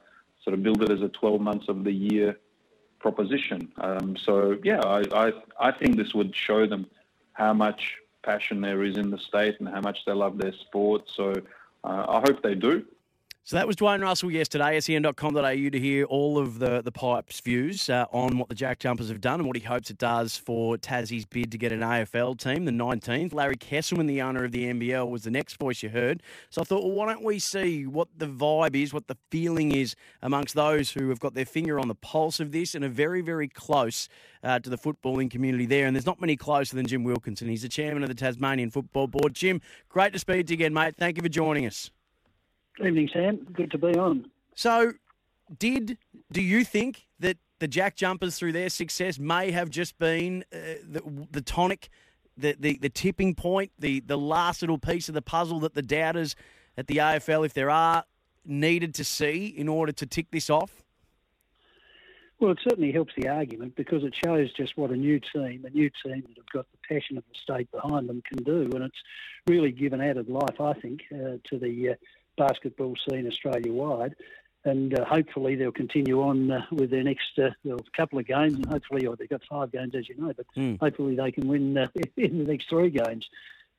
[0.44, 2.38] sort of build it as a 12 months of the year
[3.00, 3.72] proposition.
[3.80, 6.86] Um, so yeah, I, I I think this would show them
[7.34, 11.10] how much passion there is in the state and how much they love their sport.
[11.10, 11.34] So
[11.84, 12.86] uh, I hope they do.
[13.44, 17.90] So that was Dwayne Russell yesterday, sen.com.au to hear all of the, the Pipe's views
[17.90, 20.78] uh, on what the Jack Jumpers have done and what he hopes it does for
[20.78, 23.34] Tassie's bid to get an AFL team, the 19th.
[23.34, 26.22] Larry Kestelman, the owner of the NBL, was the next voice you heard.
[26.52, 29.72] So I thought, well, why don't we see what the vibe is, what the feeling
[29.72, 32.90] is amongst those who have got their finger on the pulse of this and are
[32.90, 34.08] very, very close
[34.44, 35.88] uh, to the footballing community there.
[35.88, 37.50] And there's not many closer than Jim Wilkinson.
[37.50, 39.34] He's the chairman of the Tasmanian Football Board.
[39.34, 40.96] Jim, great to speak to you again, mate.
[40.96, 41.90] Thank you for joining us.
[42.80, 43.48] Evening, Sam.
[43.54, 44.30] Good to be on.
[44.56, 44.94] So,
[45.58, 45.98] did
[46.32, 50.58] do you think that the Jack Jumpers, through their success, may have just been uh,
[50.88, 51.90] the, the tonic,
[52.38, 55.82] the, the the tipping point, the the last little piece of the puzzle that the
[55.82, 56.36] doubters
[56.78, 58.06] at the AFL, if there are,
[58.46, 60.82] needed to see in order to tick this off?
[62.40, 65.70] Well, it certainly helps the argument because it shows just what a new team, a
[65.70, 68.84] new team that have got the passion of the state behind them, can do, and
[68.84, 68.98] it's
[69.46, 71.96] really given added life, I think, uh, to the uh,
[72.38, 74.16] basketball scene Australia wide.
[74.64, 78.54] And uh, hopefully they'll continue on uh, with their next uh, well, couple of games,
[78.54, 80.80] and hopefully oh, they've got five games, as you know, but mm.
[80.80, 83.28] hopefully they can win uh, in the next three games,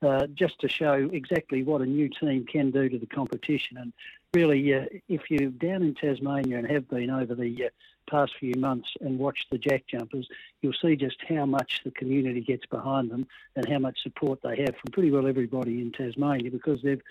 [0.03, 3.77] uh, just to show exactly what a new team can do to the competition.
[3.77, 3.93] And
[4.35, 7.71] really, uh, if you're down in Tasmania and have been over the
[8.11, 10.29] past few months and watched the Jack Jumpers,
[10.61, 14.57] you'll see just how much the community gets behind them and how much support they
[14.57, 17.03] have from pretty well everybody in Tasmania because they've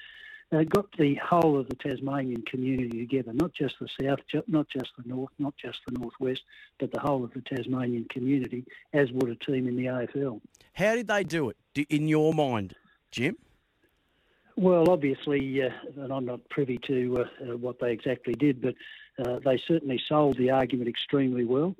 [0.51, 4.91] uh, got the whole of the Tasmanian community together, not just the south, not just
[4.97, 6.41] the north, not just the northwest,
[6.79, 10.41] but the whole of the Tasmanian community, as would a team in the AFL.
[10.73, 11.57] How did they do it,
[11.89, 12.75] in your mind,
[13.11, 13.37] Jim?
[14.57, 18.75] Well, obviously, uh, and I'm not privy to uh, uh what they exactly did, but
[19.25, 21.75] uh, they certainly sold the argument extremely well.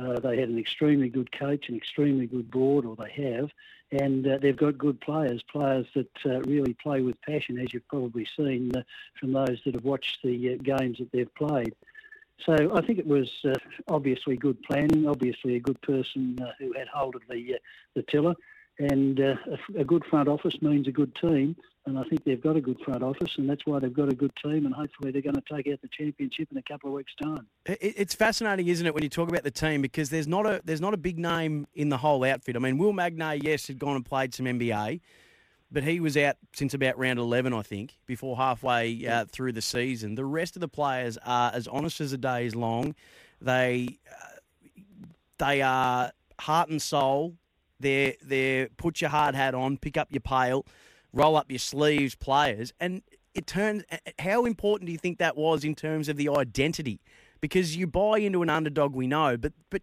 [0.00, 3.50] Uh, they had an extremely good coach, an extremely good board, or they have,
[3.94, 7.88] and uh, they've got good players, players that uh, really play with passion, as you've
[7.88, 8.82] probably seen uh,
[9.18, 11.74] from those that have watched the uh, games that they've played.
[12.44, 13.54] So I think it was uh,
[13.88, 17.56] obviously good planning, obviously a good person uh, who had hold of the
[17.94, 18.34] the tiller,
[18.78, 19.38] and a,
[19.76, 21.56] a good front office means a good team.
[21.86, 24.14] And I think they've got a good front office, and that's why they've got a
[24.14, 24.64] good team.
[24.64, 27.46] And hopefully, they're going to take out the championship in a couple of weeks' time.
[27.66, 30.80] It's fascinating, isn't it, when you talk about the team because there's not a there's
[30.80, 32.56] not a big name in the whole outfit.
[32.56, 35.02] I mean, Will Magnay, yes, had gone and played some NBA,
[35.70, 39.62] but he was out since about round 11, I think, before halfway uh, through the
[39.62, 40.14] season.
[40.14, 42.94] The rest of the players are as honest as a day is long.
[43.42, 44.80] They uh,
[45.36, 47.34] they are heart and soul.
[47.78, 50.64] They're they're put your hard hat on, pick up your pail
[51.14, 52.72] roll up your sleeves players.
[52.80, 53.02] And
[53.34, 53.84] it turns,
[54.18, 57.00] how important do you think that was in terms of the identity?
[57.40, 59.82] Because you buy into an underdog, we know, but but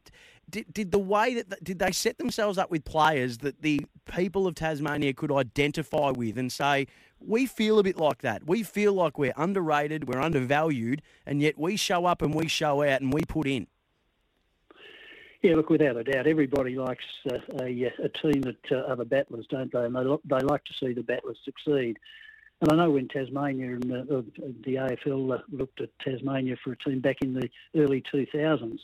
[0.50, 4.48] did, did the way that did they set themselves up with players that the people
[4.48, 6.88] of Tasmania could identify with and say,
[7.20, 8.48] we feel a bit like that.
[8.48, 12.82] We feel like we're underrated, we're undervalued, and yet we show up and we show
[12.82, 13.68] out and we put in.
[15.42, 19.06] Yeah, look, without a doubt, everybody likes uh, a, a team that uh, are the
[19.06, 19.86] battlers, don't they?
[19.86, 21.98] And they, they like to see the battlers succeed.
[22.62, 24.22] And I know when Tasmania and uh,
[24.64, 28.82] the AFL uh, looked at Tasmania for a team back in the early 2000s,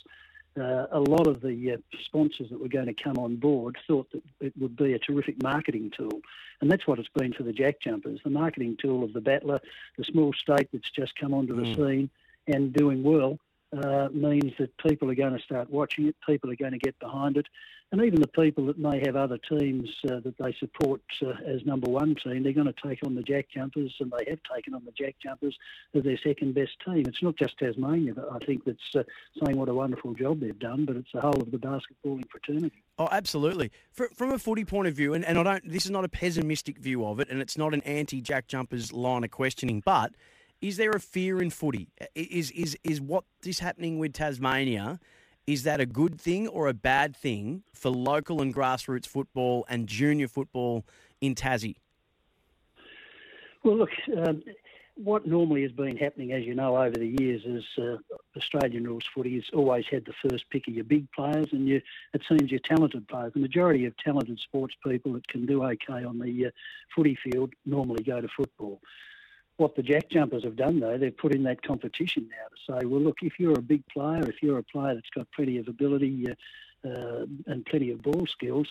[0.58, 4.10] uh, a lot of the uh, sponsors that were going to come on board thought
[4.10, 6.20] that it would be a terrific marketing tool.
[6.60, 9.60] And that's what it's been for the Jack Jumpers the marketing tool of the battler,
[9.96, 11.76] the small state that's just come onto the mm.
[11.76, 12.10] scene
[12.48, 13.38] and doing well
[13.76, 16.98] uh, means that people are going to start watching it, people are going to get
[16.98, 17.46] behind it,
[17.90, 21.64] and even the people that may have other teams uh, that they support uh, as
[21.64, 24.74] number one team, they're going to take on the Jack Jumpers, and they have taken
[24.74, 25.56] on the Jack Jumpers
[25.94, 27.04] as their second best team.
[27.06, 29.04] It's not just Tasmania but I think that's uh,
[29.42, 32.82] saying what a wonderful job they've done, but it's the whole of the basketballing fraternity.
[32.98, 33.70] Oh, absolutely.
[33.92, 35.70] from a footy point of view, and, and I don't.
[35.70, 39.24] This is not a pessimistic view of it, and it's not an anti-Jack Jumpers line
[39.24, 40.12] of questioning, but
[40.60, 41.88] is there a fear in footy?
[42.14, 44.98] Is is is what is happening with Tasmania?
[45.46, 49.86] Is that a good thing or a bad thing for local and grassroots football and
[49.86, 50.84] junior football
[51.22, 51.76] in Tassie?
[53.64, 54.42] Well, look, um,
[55.02, 57.96] what normally has been happening, as you know, over the years is uh,
[58.36, 61.80] Australian rules footy has always had the first pick of your big players, and you,
[62.12, 63.32] it seems your talented players.
[63.32, 66.50] The majority of talented sports people that can do okay on the uh,
[66.94, 68.80] footy field normally go to football.
[69.58, 72.86] What the Jack Jumpers have done, though, they've put in that competition now to say,
[72.86, 75.66] well, look, if you're a big player, if you're a player that's got plenty of
[75.66, 78.68] ability uh, uh, and plenty of ball skills,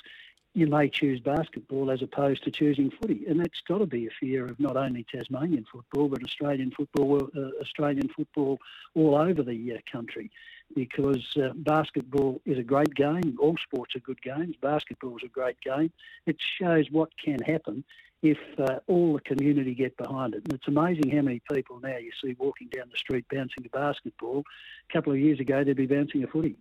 [0.54, 4.10] you may choose basketball as opposed to choosing footy, and that's got to be a
[4.18, 8.58] fear of not only Tasmanian football but Australian football, uh, Australian football
[8.96, 10.32] all over the uh, country,
[10.74, 13.38] because uh, basketball is a great game.
[13.40, 14.56] All sports are good games.
[14.62, 15.92] Basketball is a great game.
[16.26, 17.84] It shows what can happen
[18.22, 20.44] if uh, all the community get behind it.
[20.44, 23.70] And it's amazing how many people now you see walking down the street bouncing a
[23.70, 24.44] basketball.
[24.90, 26.56] A couple of years ago, they'd be bouncing a footy.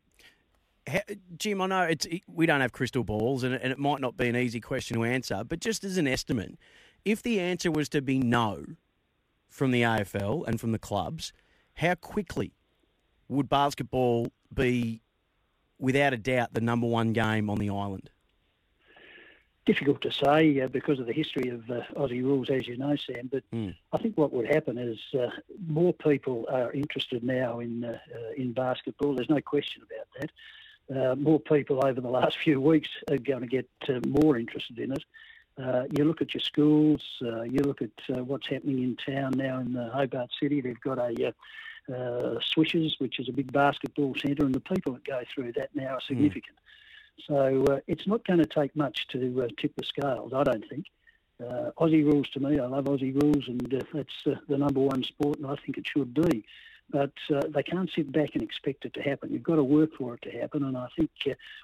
[1.36, 4.28] Jim, I know it's we don't have crystal balls, and and it might not be
[4.28, 5.42] an easy question to answer.
[5.42, 6.56] But just as an estimate,
[7.04, 8.64] if the answer was to be no
[9.48, 11.32] from the AFL and from the clubs,
[11.74, 12.52] how quickly
[13.28, 15.02] would basketball be,
[15.78, 18.10] without a doubt, the number one game on the island?
[19.66, 22.94] Difficult to say uh, because of the history of uh, Aussie rules, as you know,
[22.94, 23.28] Sam.
[23.30, 23.74] But mm.
[23.92, 25.28] I think what would happen is uh,
[25.66, 29.14] more people are interested now in uh, uh, in basketball.
[29.14, 30.30] There's no question about that.
[30.88, 33.68] Uh, more people over the last few weeks are going to get
[34.06, 35.04] more interested in it.
[35.98, 37.02] you look at your schools.
[37.20, 40.60] you look at what's happening in town now in Hobart City.
[40.60, 41.34] They've got a
[41.88, 45.70] uh, Swishers, which is a big basketball centre, and the people that go through that
[45.74, 46.56] now are significant.
[46.56, 46.65] Mm.
[47.24, 50.68] So uh, it's not going to take much to uh, tip the scales, I don't
[50.68, 50.86] think.
[51.40, 55.02] Uh, Aussie rules to me, I love Aussie rules, and uh, that's the number one
[55.02, 56.44] sport, and I think it should be.
[56.88, 59.32] But uh, they can't sit back and expect it to happen.
[59.32, 61.10] You've got to work for it to happen, and I think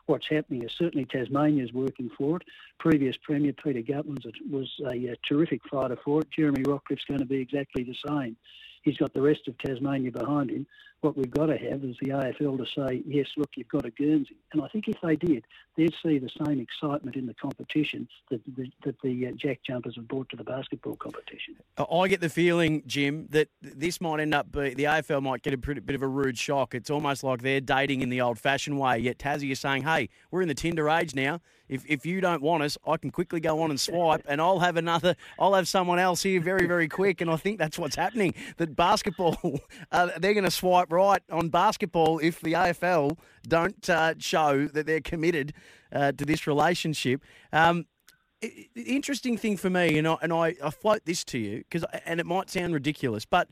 [0.07, 2.43] what's happening is certainly Tasmania's working for it.
[2.79, 4.19] Previous Premier Peter Gutwein
[4.51, 6.31] was a, a terrific fighter for it.
[6.33, 8.37] Jeremy Rockliff's going to be exactly the same
[8.83, 10.67] he's got the rest of Tasmania behind him.
[11.01, 13.91] What we've got to have is the AFL to say, yes, look, you've got a
[13.91, 14.37] Guernsey.
[14.53, 15.45] And I think if they did,
[15.77, 19.97] they'd see the same excitement in the competition that the, that the uh, Jack Jumpers
[19.97, 21.57] have brought to the basketball competition.
[21.77, 25.53] I get the feeling, Jim, that this might end up, be, the AFL might get
[25.53, 26.73] a pretty, bit of a rude shock.
[26.73, 30.09] It's almost like they're dating in the old fashioned way, yet Tassie is saying, hey,
[30.31, 31.41] we're in the Tinder age now.
[31.69, 34.59] If, if you don't want us, I can quickly go on and swipe, and I'll
[34.61, 35.17] have another.
[35.39, 38.35] I'll have someone else here very very quick, and I think that's what's happening.
[38.57, 39.61] That basketball,
[39.93, 44.87] uh, they're going to swipe right on basketball if the AFL don't uh, show that
[44.87, 45.55] they're committed
[45.93, 47.23] uh, to this relationship.
[47.53, 47.87] Um,
[48.75, 52.21] interesting thing for me, and I, and I, I float this to you because, and
[52.21, 53.49] it might sound ridiculous, but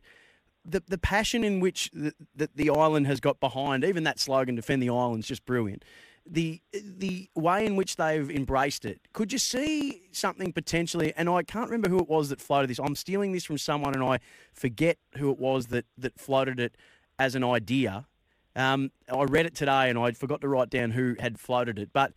[0.64, 4.56] the the passion in which the, the, the island has got behind, even that slogan
[4.56, 5.84] "Defend the Island" is just brilliant
[6.26, 9.00] the the way in which they've embraced it.
[9.12, 11.12] Could you see something potentially?
[11.16, 12.78] And I can't remember who it was that floated this.
[12.78, 14.20] I'm stealing this from someone, and I
[14.52, 16.76] forget who it was that that floated it
[17.18, 18.06] as an idea.
[18.56, 21.90] Um, I read it today, and I forgot to write down who had floated it.
[21.92, 22.12] But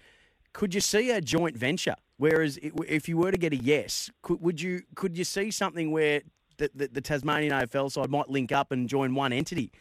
[0.51, 1.95] could you see a joint venture?
[2.17, 5.91] Whereas, if you were to get a yes, could would you could you see something
[5.91, 6.21] where
[6.57, 9.71] the, the, the Tasmanian AFL side might link up and join one entity?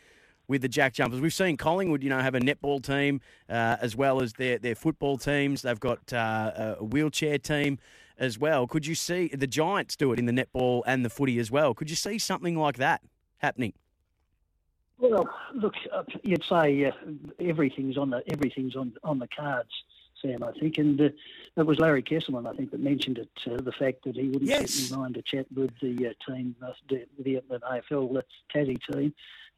[0.53, 1.19] With the Jack Jumpers.
[1.19, 4.75] We've seen Collingwood, you know, have a netball team uh, as well as their, their
[4.75, 5.63] football teams.
[5.63, 7.79] They've got uh, a wheelchair team
[8.19, 8.67] as well.
[8.67, 11.73] Could you see the Giants do it in the netball and the footy as well?
[11.73, 13.01] Could you see something like that
[13.39, 13.73] happening?
[14.99, 16.91] Well, look, uh, you'd say uh,
[17.41, 19.71] everything's on the everything's on on the cards.
[20.23, 21.09] Sam, I think, and uh,
[21.57, 23.31] it was Larry Kestelman, I think, that mentioned it.
[23.47, 24.91] Uh, the fact that he wouldn't yes.
[24.91, 28.23] in mind to chat with the uh, team, uh, the, the, the AFL
[28.55, 29.13] Tassie team,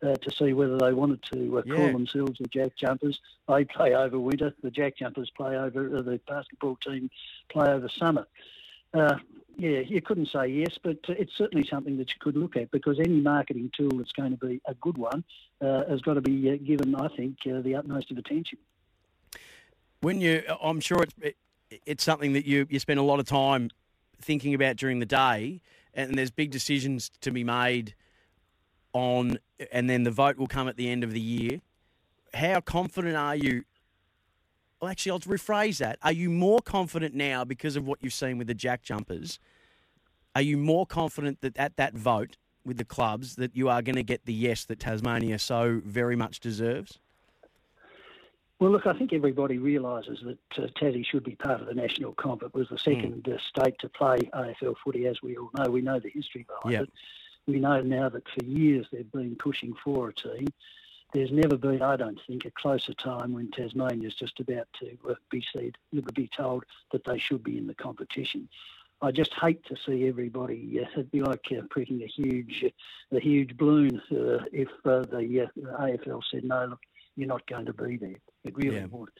[0.05, 1.77] uh, to see whether they wanted to uh, yeah.
[1.77, 3.20] call themselves the Jack Jumpers.
[3.48, 4.55] They play over winter.
[4.62, 7.11] The Jack Jumpers play over uh, the basketball team
[7.48, 8.27] play over summer.
[8.92, 9.16] Uh,
[9.57, 12.98] yeah, you couldn't say yes, but it's certainly something that you could look at because
[12.98, 15.24] any marketing tool that's going to be a good one
[15.61, 18.59] uh, has got to be uh, given, I think, the utmost of attention.
[20.05, 21.37] When you, I'm sure it's it,
[21.87, 23.71] it's something that you you spend a lot of time
[24.21, 25.62] thinking about during the day,
[25.95, 27.95] and there's big decisions to be made
[28.93, 29.38] on,
[29.73, 31.62] and then the vote will come at the end of the year.
[32.35, 33.64] How confident are you?
[34.79, 35.99] Well, actually, I'll rephrase that.
[36.03, 39.38] Are you more confident now because of what you've seen with the Jack Jumpers?
[40.37, 43.97] Are you more confident that at that vote with the clubs that you are going
[43.97, 46.99] to get the yes that Tasmania so very much deserves?
[48.61, 52.12] Well, look, I think everybody realises that uh, Tassie should be part of the national
[52.14, 52.43] comp.
[52.43, 53.35] It was the second mm.
[53.35, 55.71] uh, state to play AFL footy, as we all know.
[55.71, 56.83] We know the history behind yep.
[56.85, 56.90] it
[57.47, 60.49] we know now that for years they've been pushing for a team.
[61.12, 65.14] There's never been, I don't think, a closer time when Tasmania's just about to uh,
[65.31, 65.77] be said,
[66.14, 68.49] be told that they should be in the competition.
[69.01, 70.81] I just hate to see everybody.
[70.81, 72.64] Uh, it'd be like uh, pricking a huge,
[73.12, 76.81] a huge balloon uh, if uh, the, uh, the AFL said, "No, look,
[77.17, 78.87] you're not going to be there." It really yeah.
[78.91, 79.11] would.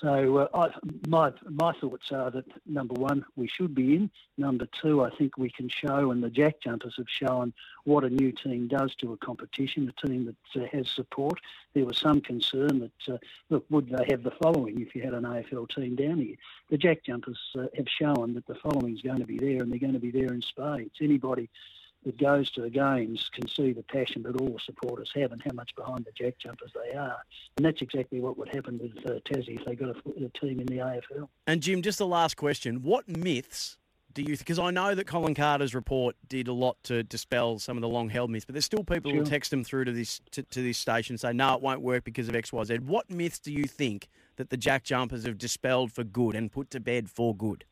[0.00, 0.68] So uh, I,
[1.08, 4.10] my my thoughts are that number one, we should be in.
[4.36, 7.54] Number two, I think we can show, and the Jack Jumpers have shown
[7.84, 11.40] what a new team does to a competition, a team that uh, has support.
[11.72, 13.18] There was some concern that uh,
[13.48, 16.36] look, would they have the following if you had an AFL team down here?
[16.68, 19.72] The Jack Jumpers uh, have shown that the following is going to be there, and
[19.72, 20.96] they're going to be there in spades.
[21.00, 21.48] Anybody
[22.06, 25.42] that goes to the games can see the passion that all the supporters have and
[25.42, 27.18] how much behind the Jack Jumpers they are.
[27.56, 30.60] And that's exactly what would happen with uh, Tassie if they got a, a, team
[30.60, 31.28] in the AFL.
[31.48, 33.76] And Jim, just the last question: What myths?
[34.14, 34.36] Do you?
[34.36, 37.88] Because I know that Colin Carter's report did a lot to dispel some of the
[37.88, 39.20] long-held myths, but there's still people sure.
[39.20, 41.82] who text them through to this to, to this station and say, "No, it won't
[41.82, 45.26] work because of X, Y, Z." What myths do you think that the Jack Jumpers
[45.26, 47.64] have dispelled for good and put to bed for good?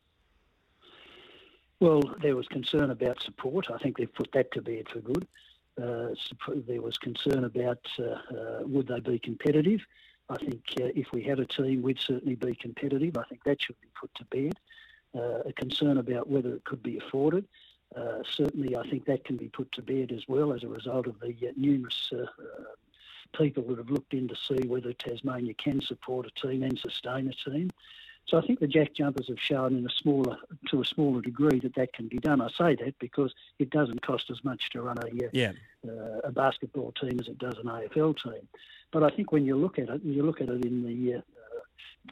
[1.79, 3.69] Well, there was concern about support.
[3.69, 5.27] I think they've put that to bed for good.
[5.81, 6.15] Uh,
[6.67, 9.81] there was concern about uh, uh, would they be competitive.
[10.29, 13.17] I think uh, if we had a team, we'd certainly be competitive.
[13.17, 14.53] I think that should be put to bed.
[15.13, 17.45] Uh, a concern about whether it could be afforded.
[18.29, 21.19] Certainly, I think that can be put to bed as well as a result of
[21.19, 22.11] the numerous
[23.37, 27.29] people that have looked in to see whether Tasmania can support a team and sustain
[27.29, 27.69] a team.
[28.25, 30.37] So I think the jack jumpers have shown in a smaller,
[30.69, 32.41] to a smaller degree that that can be done.
[32.41, 35.51] I say that because it doesn't cost as much to run a uh, yeah.
[35.87, 38.47] uh, a basketball team as it does an AFL team.
[38.91, 41.17] But I think when you look at it, and you look at it in the
[41.17, 41.21] uh,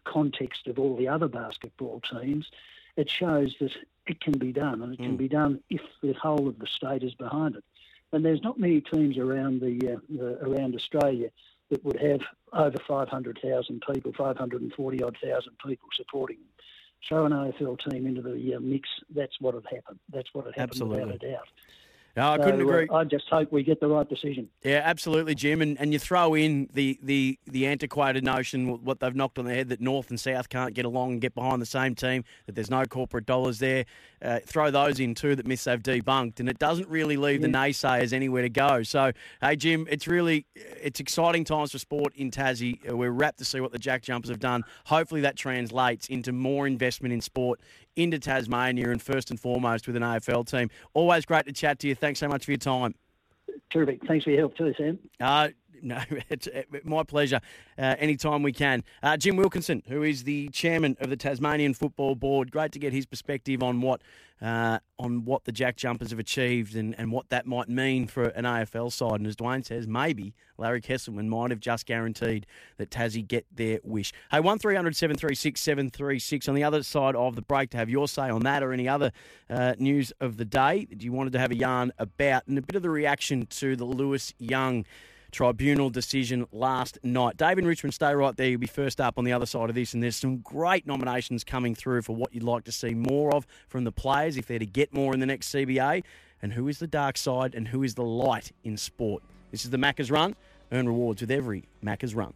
[0.03, 2.51] context of all the other basketball teams,
[2.95, 3.71] it shows that
[4.05, 5.17] it can be done, and it can mm.
[5.17, 7.63] be done if the whole of the state is behind it.
[8.11, 11.29] And there's not many teams around the, uh, the around Australia
[11.73, 12.21] that would have
[12.53, 16.47] over 500,000 people, 540 odd thousand people supporting them.
[17.09, 19.99] Throw an AFL team into the uh, mix, that's what had happened.
[20.09, 21.03] That's what had happened Absolutely.
[21.03, 21.47] without a doubt.
[22.15, 22.87] No, I so, couldn't agree.
[22.89, 24.49] Uh, I just hope we get the right decision.
[24.63, 25.61] Yeah, absolutely, Jim.
[25.61, 29.53] And, and you throw in the, the, the antiquated notion, what they've knocked on the
[29.53, 32.53] head, that North and South can't get along and get behind the same team, that
[32.53, 33.85] there's no corporate dollars there.
[34.21, 37.47] Uh, throw those in too that myths they've debunked, and it doesn't really leave yeah.
[37.47, 38.81] the naysayers anywhere to go.
[38.83, 39.11] So,
[39.41, 42.89] hey, Jim, it's really it's exciting times for sport in Tassie.
[42.89, 44.63] Uh, we're rapt to see what the Jack Jumpers have done.
[44.85, 47.59] Hopefully, that translates into more investment in sport
[47.95, 50.69] into Tasmania and first and foremost with an AFL team.
[50.93, 51.95] Always great to chat to you.
[51.95, 52.95] Thanks so much for your time.
[53.71, 54.05] Terrific.
[54.07, 54.99] Thanks for your help too, Sam.
[55.19, 55.49] Uh,
[55.85, 56.47] no, it's
[56.85, 57.41] my pleasure.
[57.77, 58.83] Uh, anytime we can.
[59.03, 62.93] Uh, Jim Wilkinson, who is the chairman of the Tasmanian Football Board, great to get
[62.93, 64.01] his perspective on what
[64.41, 68.25] uh, on what the Jack Jumpers have achieved and, and what that might mean for
[68.25, 69.15] an AFL side.
[69.15, 72.45] And as Dwayne says, maybe Larry Kestelman might have just guaranteed
[72.77, 74.11] that Tassie get their wish.
[74.31, 78.29] Hey, one 736 736 on the other side of the break to have your say
[78.29, 79.11] on that or any other
[79.49, 82.61] uh, news of the day that you wanted to have a yarn about and a
[82.61, 84.85] bit of the reaction to the Lewis Young
[85.33, 87.35] tribunal decision last night.
[87.35, 88.47] David Richmond, stay right there.
[88.47, 91.43] You'll be first up on the other side of this, and there's some great nominations
[91.43, 94.59] coming through for what you'd like to see more of from the players if they're
[94.59, 96.03] to get more in the next CBA,
[96.41, 99.23] and who is the dark side and who is the light in sport.
[99.51, 100.35] This is the Macca's Run.
[100.71, 102.33] Earn rewards with every Macca's Run.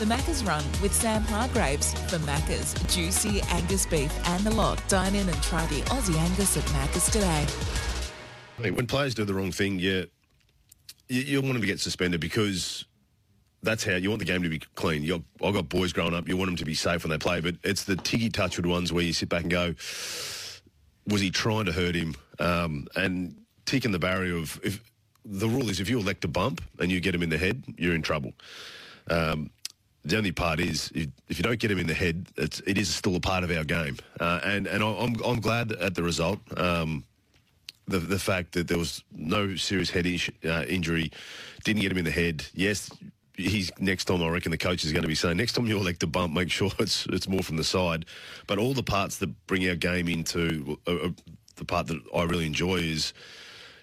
[0.00, 4.82] The Macca's Run with Sam Hargreaves for Macca's juicy Angus beef and the lot.
[4.88, 7.44] Dine in and try the Aussie Angus at Macca's today.
[8.70, 10.04] When players do the wrong thing, yeah,
[11.10, 12.86] you, you want them to get suspended because
[13.62, 15.02] that's how you want the game to be clean.
[15.02, 16.26] You've, I've got boys growing up.
[16.26, 18.94] You want them to be safe when they play, but it's the tiggy touchwood ones
[18.94, 19.74] where you sit back and go,
[21.06, 22.14] was he trying to hurt him?
[22.38, 23.36] Um, and
[23.66, 24.82] ticking the barrier of if
[25.26, 27.62] the rule is if you elect a bump and you get him in the head,
[27.76, 28.32] you're in trouble.
[29.10, 29.50] Um,
[30.04, 32.92] the only part is if you don't get him in the head, it's, it is
[32.94, 33.96] still a part of our game.
[34.18, 36.40] Uh, and and I'm, I'm glad at the result.
[36.56, 37.04] Um,
[37.86, 40.06] the, the fact that there was no serious head
[40.44, 41.10] uh, injury,
[41.64, 42.44] didn't get him in the head.
[42.54, 42.90] Yes,
[43.34, 44.22] he's next time.
[44.22, 46.32] I reckon the coach is going to be saying next time you elect a bump,
[46.32, 48.06] make sure it's it's more from the side.
[48.46, 51.08] But all the parts that bring our game into uh, uh,
[51.56, 53.12] the part that I really enjoy is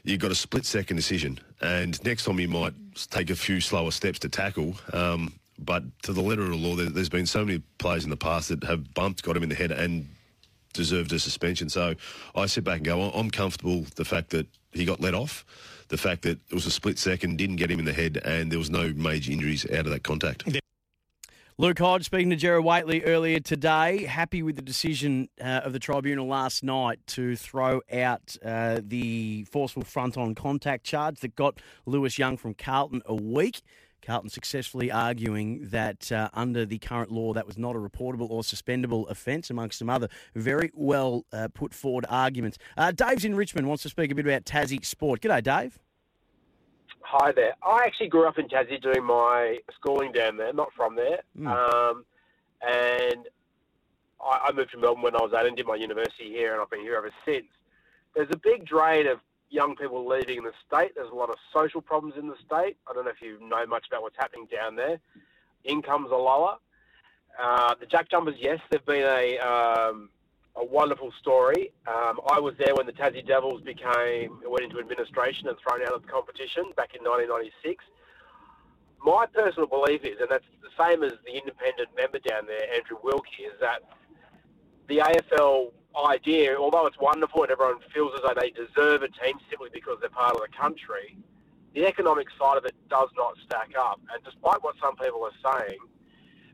[0.04, 2.74] you've got a split second decision, and next time you might
[3.12, 4.76] take a few slower steps to tackle.
[4.94, 8.10] Um, but to the letter of the law, there, has been so many players in
[8.10, 10.08] the past that have bumped, got him in the head, and
[10.74, 11.70] deserved a suspension.
[11.70, 11.96] So
[12.36, 15.46] I sit back and go, I'm comfortable the fact that he got let off,
[15.88, 18.52] the fact that it was a split second, didn't get him in the head, and
[18.52, 20.44] there was no major injuries out of that contact.
[21.60, 25.80] Luke Hodge speaking to Gerard Whateley earlier today, happy with the decision uh, of the
[25.80, 31.60] tribunal last night to throw out uh, the forceful front on contact charge that got
[31.88, 33.64] Lewis Young from Carlton a week.
[34.08, 38.42] Carlton successfully arguing that uh, under the current law, that was not a reportable or
[38.42, 42.58] suspendable offence, amongst some other very well uh, put forward arguments.
[42.78, 45.20] Uh, Dave's in Richmond, wants to speak a bit about Tassie sport.
[45.20, 45.78] G'day, Dave.
[47.02, 47.56] Hi there.
[47.62, 51.20] I actually grew up in Tassie doing my schooling down there, not from there.
[51.38, 51.48] Hmm.
[51.48, 52.06] Um,
[52.66, 53.28] and
[54.22, 56.70] I, I moved to Melbourne when I was 18, did my university here, and I've
[56.70, 57.48] been here ever since.
[58.16, 59.20] There's a big drain of
[59.50, 60.94] young people leaving the state.
[60.96, 62.78] There's a lot of social problems in the state.
[62.90, 65.00] I don't know if you know much about what's happening down there.
[65.64, 66.58] Incomes are lower.
[67.42, 70.10] Uh, the Jack Jumpers, yes, they've been a um,
[70.56, 71.72] a wonderful story.
[71.86, 75.94] Um, I was there when the Tassie Devils became went into administration and thrown out
[75.94, 77.86] of the competition back in 1996.
[79.04, 82.98] My personal belief is, and that's the same as the independent member down there, Andrew
[83.04, 83.84] Wilkie, is that
[84.88, 85.72] the AFL
[86.06, 89.98] idea, although it's wonderful and everyone feels as though they deserve a team simply because
[90.00, 91.18] they're part of the country,
[91.74, 94.00] the economic side of it does not stack up.
[94.14, 95.78] And despite what some people are saying,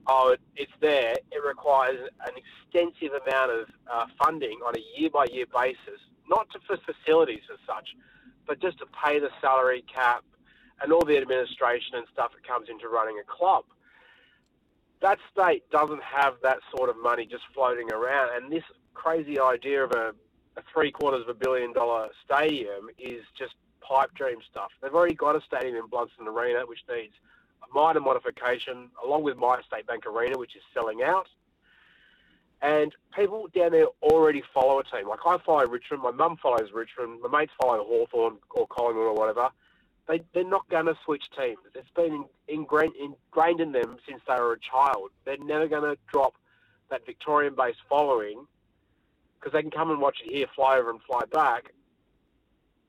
[0.07, 5.09] oh, it, it's there, it requires an extensive amount of uh, funding on a year
[5.09, 7.95] by year basis, not to, for facilities as such,
[8.47, 10.23] but just to pay the salary cap
[10.81, 13.63] and all the administration and stuff that comes into running a club.
[15.01, 18.63] That state doesn't have that sort of money just floating around, and this
[18.93, 20.13] crazy idea of a,
[20.57, 24.71] a three quarters of a billion dollar stadium is just pipe dream stuff.
[24.81, 27.13] They've already got a stadium in Blundstone Arena, which needs
[27.63, 31.27] a minor modification, along with MyState Bank Arena, which is selling out.
[32.61, 35.09] And people down there already follow a team.
[35.09, 39.13] Like I follow Richmond, my mum follows Richmond, my mates follow Hawthorn or Collingwood or
[39.15, 39.49] whatever.
[40.07, 41.57] They, they're not going to switch teams.
[41.75, 45.11] It's been ingrained, ingrained in them since they were a child.
[45.25, 46.35] They're never going to drop
[46.89, 48.45] that Victorian-based following
[49.43, 51.73] because they can come and watch it here, fly over and fly back.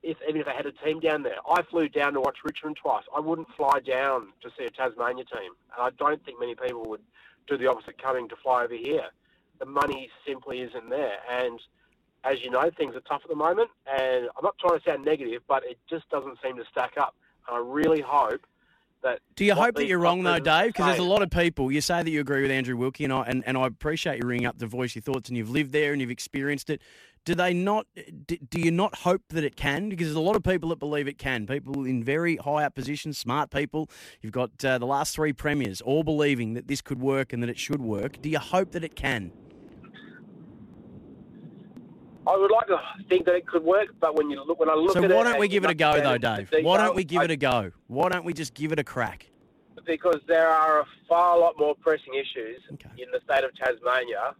[0.03, 2.77] If even if they had a team down there, I flew down to watch Richmond
[2.81, 3.03] twice.
[3.15, 6.85] I wouldn't fly down to see a Tasmania team, and I don't think many people
[6.85, 7.01] would
[7.47, 9.07] do the opposite, coming to fly over here.
[9.59, 11.59] The money simply isn't there, and
[12.23, 13.69] as you know, things are tough at the moment.
[13.85, 17.15] And I'm not trying to sound negative, but it just doesn't seem to stack up.
[17.47, 18.41] And I really hope
[19.05, 19.21] that.
[19.35, 20.67] Do you hope that you're wrong though, Dave?
[20.67, 21.71] Because there's a lot of people.
[21.71, 24.27] You say that you agree with Andrew Wilkie, and I and, and I appreciate you
[24.27, 26.81] ringing up to voice your thoughts, and you've lived there and you've experienced it.
[27.23, 27.87] Do they not?
[28.27, 29.89] Do, do you not hope that it can?
[29.89, 31.47] Because there's a lot of people that believe it can.
[31.47, 33.89] People in very high up positions, smart people.
[34.21, 37.49] You've got uh, the last three premiers all believing that this could work and that
[37.49, 38.21] it should work.
[38.21, 39.31] Do you hope that it can?
[42.27, 44.73] I would like to think that it could work, but when you look, when I
[44.73, 46.49] look So at it, so why don't we give it a go though, Dave?
[46.61, 47.71] Why don't we give I- it a go?
[47.87, 49.27] Why don't we just give it a crack?
[49.85, 52.59] because there are a far lot more pressing issues
[52.97, 54.33] in the state of Tasmania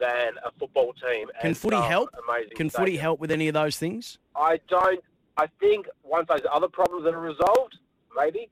[0.00, 1.28] than a football team.
[1.40, 2.10] Can and footy help?
[2.28, 4.18] Amazing Can footy help with any of those things?
[4.34, 5.00] I don't.
[5.36, 7.78] I think once those other problems are resolved,
[8.16, 8.50] maybe,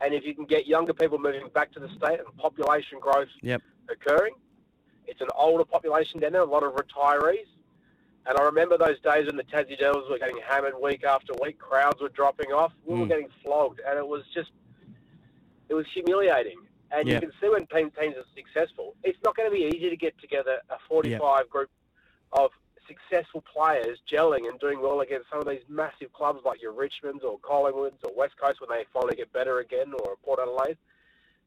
[0.00, 3.26] and if you can get younger people moving back to the state and population growth
[3.42, 3.60] Yep.
[3.90, 4.34] occurring,
[5.08, 7.46] it's an older population down there, a lot of retirees.
[8.26, 11.58] And I remember those days when the Tassie Devils were getting hammered week after week,
[11.58, 13.08] crowds were dropping off, we were Mm.
[13.08, 14.50] getting flogged, and it was just,
[15.68, 16.58] it was humiliating.
[16.90, 17.14] And Yeah.
[17.16, 19.96] you can see when team, teams are successful, it's not going to be easy to
[19.96, 21.70] get together a 45 group
[22.32, 22.50] of
[22.86, 27.24] successful players gelling and doing well against some of these massive clubs like your Richmonds
[27.24, 30.76] or Collingwoods or West Coast when they finally get better again or Port Adelaide.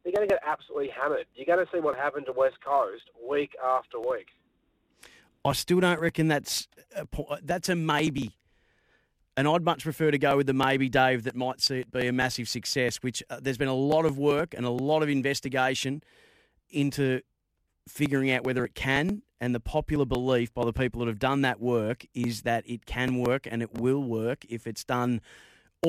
[0.04, 1.26] They're going to get absolutely hammered.
[1.36, 4.28] You're going to see what happened to West Coast week after week.
[5.48, 7.08] I still don't reckon that's a,
[7.42, 8.36] that's a maybe.
[9.38, 12.08] And I'd much prefer to go with the maybe, Dave, that might see it be
[12.08, 15.10] a massive success, which uh, there's been a lot of work and a lot of
[15.10, 16.04] investigation
[16.70, 17.22] into
[17.88, 19.22] figuring out whether it can.
[19.40, 22.86] And the popular belief by the people that have done that work is that it
[22.86, 25.22] can work and it will work if it's done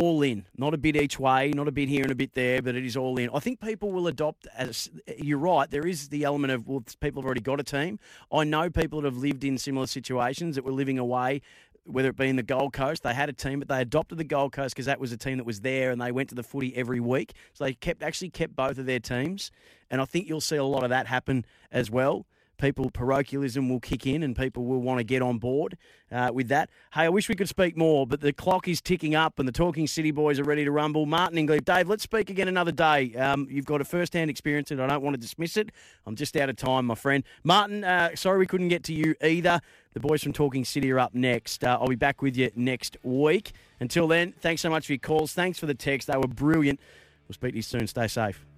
[0.02, 2.62] all in, not a bit each way, not a bit here and a bit there,
[2.62, 3.30] but it is all in.
[3.32, 4.46] I think people will adopt.
[4.56, 7.98] As you're right, there is the element of well, people have already got a team.
[8.32, 11.42] I know people that have lived in similar situations that were living away.
[11.84, 14.24] Whether it be in the Gold Coast, they had a team, but they adopted the
[14.24, 16.42] Gold Coast because that was a team that was there, and they went to the
[16.42, 17.32] footy every week.
[17.54, 19.50] So they kept actually kept both of their teams,
[19.90, 22.26] and I think you'll see a lot of that happen as well
[22.58, 25.76] people parochialism will kick in and people will want to get on board
[26.12, 26.68] uh, with that.
[26.92, 29.52] Hey, I wish we could speak more, but the clock is ticking up and the
[29.52, 31.06] Talking City boys are ready to rumble.
[31.06, 33.14] Martin Ingleby, Dave, let's speak again another day.
[33.14, 35.70] Um, you've got a first-hand experience and I don't want to dismiss it.
[36.06, 37.24] I'm just out of time, my friend.
[37.44, 39.60] Martin, uh, sorry we couldn't get to you either.
[39.94, 41.64] The boys from Talking City are up next.
[41.64, 43.52] Uh, I'll be back with you next week.
[43.80, 45.32] Until then, thanks so much for your calls.
[45.32, 46.08] Thanks for the text.
[46.08, 46.80] They were brilliant.
[47.28, 47.86] We'll speak to you soon.
[47.86, 48.48] Stay safe.